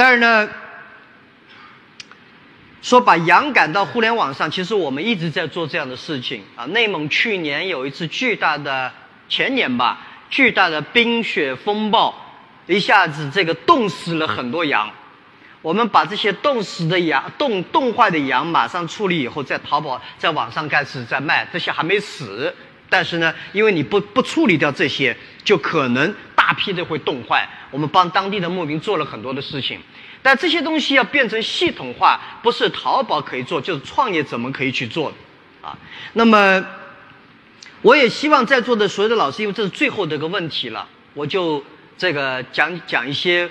[0.00, 0.48] 但是呢，
[2.80, 6.64] 说把羊赶到互联网上，其实我们一直在做这样的事情啊。
[6.64, 8.90] 内蒙去年有一次巨大的
[9.28, 9.98] 前年吧，
[10.30, 12.14] 巨大的冰雪风暴，
[12.66, 14.90] 一下子这个冻死了很多羊。
[15.60, 21.46] 我们把这些冻死的羊、冻冻坏的羊马上处理以后，在淘宝、在网上开始在卖。
[21.52, 22.54] 这些还没死，
[22.88, 26.14] 但是呢，因为你不不处理掉这些，就可能
[26.50, 27.48] 大批的会冻坏。
[27.70, 29.78] 我们帮当地的牧民做了很多的事情，
[30.20, 35.78] 但这些东西要变成系统化，不是淘宝可以做，就是创业者们可以去做的啊。
[36.14, 36.66] 那么，
[37.82, 41.64] 我也希望在座的所有的老师，因为这是最后的一个问题了，我就
[41.96, 43.48] 这个讲讲一些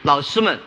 [0.00, 0.58] 老师们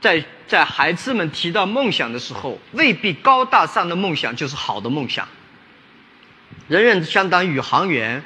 [0.00, 5.28] 在在孩子们提到梦想的时候，未必高大上的梦想就是好的梦想。
[6.66, 8.24] 人人相当宇航员。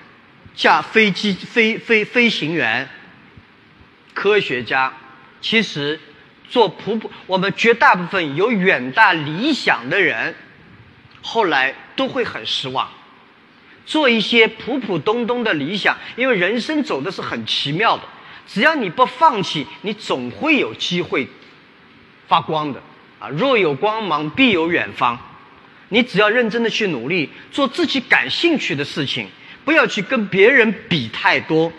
[0.57, 2.88] 驾飞机飞飞飞行员、
[4.14, 4.90] 科学家，
[5.42, 6.00] 其实
[6.48, 10.34] 做普普，我们绝大部分有远大理想的人，
[11.20, 12.88] 后来都会很失望。
[13.84, 18.04] 做一些普普通通的理想，因为人生走的是很奇妙的，
[18.48, 21.28] 只要你不放弃，你总会有机会
[22.26, 22.80] 发光的。
[23.20, 25.18] 啊，若有光芒，必有远方。
[25.90, 29.28] 你只要认真的去努力，做自己感兴趣的事情。
[29.66, 31.72] 不要去跟别人比太多，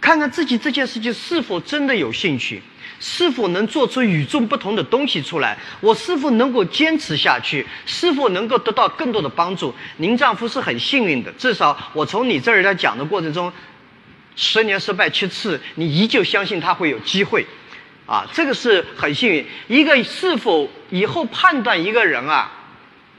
[0.00, 2.62] 看看自己这件事情是否真的有兴趣，
[2.98, 9.74] 是否能做出与众不同的东西出来，我是否能够坚持下去，是否能够得到更多的帮助。
[9.98, 13.52] 您丈夫是很幸运的，至少我从你这儿来讲的过程中，
[14.34, 17.44] 十年失败七次，你依旧相信他会有机会，
[18.06, 19.44] 啊，这个是很幸运。
[19.68, 22.50] 一个是否以后判断一个人啊？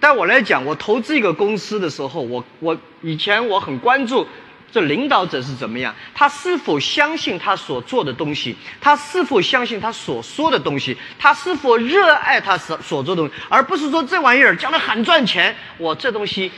[0.04, 4.28] 但我来讲，我投资一个公司的时候，我我以前我很关注
[4.70, 16.52] 这领导者是怎么样，他是否相信他所做的东西，他是否相信他所说的东西，他是否热爱他所所做的东西，而不是说这玩意儿将来很赚钱，我这东西，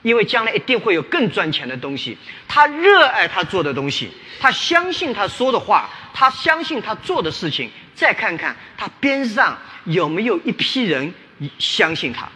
[0.00, 2.16] 因为将来一定会有更赚钱的东西。
[2.48, 4.08] 他热爱他做的东西，
[4.40, 7.70] 他相信他说的话，他相信他做的事情。
[7.94, 11.12] 再看看他边上有没有一批人
[11.58, 12.26] 相信他。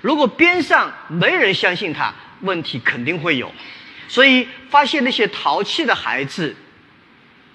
[0.00, 3.52] 如果边上没人相信他，问题肯定会有。
[4.06, 6.56] 所以发现那些淘气的孩子，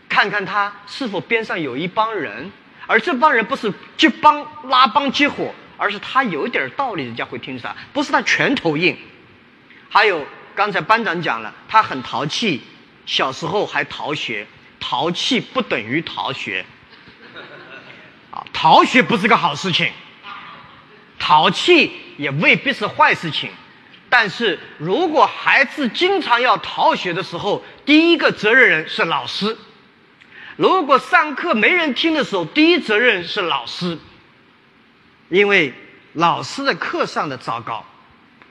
[0.07, 2.51] 看看他是否边上有一帮人，
[2.85, 8.95] 而这帮人不是结帮拉帮结伙，而是他有点道理，人家会听啥，不是他拳头硬。
[9.89, 12.61] 还有刚才班长讲了，他很淘气，
[13.05, 14.45] 小时候还逃学，
[14.79, 16.63] 淘气不等于逃学，
[18.29, 19.91] 啊，逃学不是个好事情，
[21.17, 22.02] 淘气。
[22.17, 23.49] 也未必是坏事情，
[24.09, 29.55] 但是如果孩子经常要逃学的时候，第一个责任人是老师；
[30.55, 33.97] 如果上课没人听的时候，第一责任是老师，
[35.29, 35.73] 因为
[36.13, 37.85] 老师的课上的糟糕，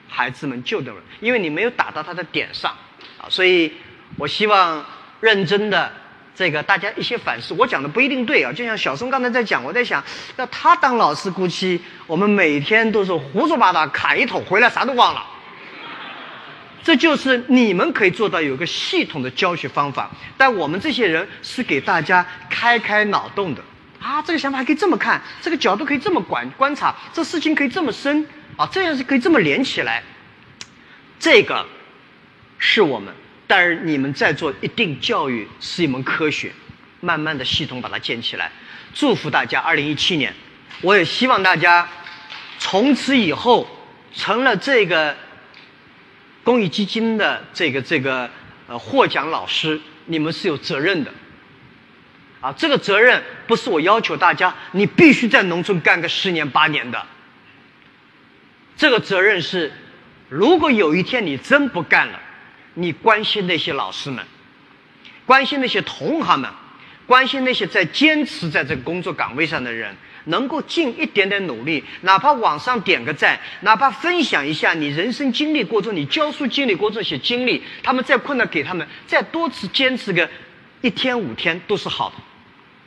[0.09, 2.75] 孩子们就得了，因为你没有打到他的点上。
[3.17, 3.73] 啊，所以
[4.17, 4.85] 我希望
[5.19, 6.02] 认真的。
[6.35, 8.51] 这个大家一些反思，我讲的不一定对啊。
[8.51, 10.03] 就像小松刚才在讲，我在想，
[10.35, 15.23] 要他当老师，估计我们每天都是胡说八道侃一通，回来啥都忘了。
[16.83, 23.63] 这就是你们可以做到有个系统的教学方法，但我们这些人是给大家开开脑洞的
[24.01, 24.21] 啊。
[24.21, 28.27] 这个想法可以这么看，这个角度可以这么观观察，这事情可以这么深
[28.57, 30.03] 啊，这样是可以这么连起来。
[31.19, 31.65] 这个
[32.57, 33.13] 是我们。
[33.55, 36.51] 但是你们在做一定教育是一门科学，
[37.01, 38.51] 慢慢的系统把它建起来。
[38.95, 40.33] 祝福大家，二零一七年，
[40.81, 41.87] 我也希望大家
[42.57, 43.69] 从此以后
[44.11, 45.15] 成了这个
[46.43, 48.27] 公益基金的这个这个
[48.67, 51.13] 呃获奖老师，你们是有责任的。
[52.41, 57.05] 啊，这个责任不是我要求大家，你必须在农村干个十年八年的。
[58.75, 59.71] 这个责任是，
[60.27, 62.19] 如果有一天你真不干了。
[62.75, 64.25] 你关心那些老师们，
[65.25, 66.49] 关心那些同行们，
[67.05, 69.95] 关心那些在坚持在这个工作岗位上的人，
[70.25, 80.27] 能够尽一点点努力，哪怕网上点个赞，哪怕分享一下你人生经历过中、你教书经历过这些经历，他们再困难给他们再多次坚持个
[80.81, 82.09] 一天五天都是好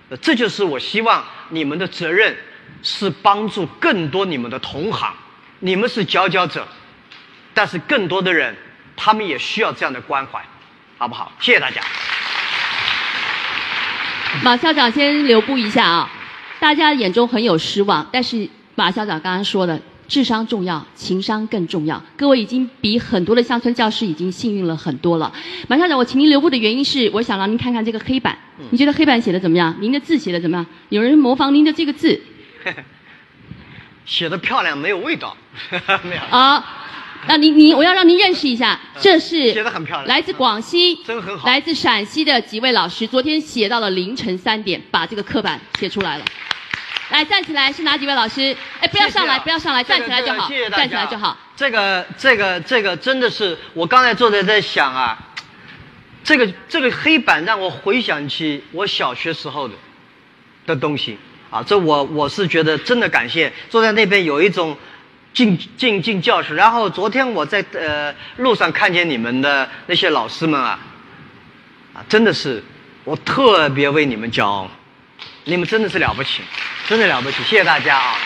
[0.08, 0.16] 的。
[0.18, 2.36] 这就是我希望你们的责任
[2.82, 5.14] 是帮助更多你们的同行，
[5.60, 6.66] 你们是佼佼者，
[7.52, 8.56] 但是更多的人
[8.96, 10.42] 他们也需要这样的关怀，
[10.98, 11.30] 好不好？
[11.38, 11.80] 谢谢大家。
[14.42, 16.10] 马校长先留步一下啊，
[16.58, 22.02] 大家眼中很有失望，但是马校长刚刚说的，智商重要，情商更重要。
[22.16, 25.32] 各位已经比很多的乡村教师已经幸运了很多了。
[25.68, 28.36] 马校长，我请您留步的原因是，我想让您看看这个黑板，
[28.70, 29.74] 你觉得黑板写的怎么样？
[29.80, 30.66] 您的字写的怎么样？
[30.90, 32.20] 有人模仿您的这个字
[34.04, 35.36] 写的漂亮，没有味道，
[36.04, 36.22] 没有。
[36.36, 36.85] 啊？
[37.28, 46.24] 那您您，我要让您认识一下，这是写的很漂亮来自广西，真很好来自陕西的几位老师，昨天写到了凌晨三点，把这个刻板写出来了。
[47.10, 48.56] 来，站起来，是哪几位老师？
[48.80, 51.36] 哎，不要上来，不要上来，站起来就好，站起来就好。。
[51.56, 55.16] 这个这个这个真的是，我刚才坐在在想啊，
[56.24, 59.74] 这个这个黑板让我回想起我小学时候的
[60.66, 61.16] 的东西
[61.50, 64.76] 啊，这我我是觉得真的感谢，坐在那边有一种
[65.36, 66.54] 进进进教室。
[66.54, 70.78] 然后昨天我在呃路上看见你们的那些老师们啊，
[71.92, 72.64] 啊，真的是
[73.04, 74.70] 我特别为你们骄傲，
[75.44, 76.40] 你们真的是了不起，
[76.88, 78.16] 真的了不起，谢谢大家啊。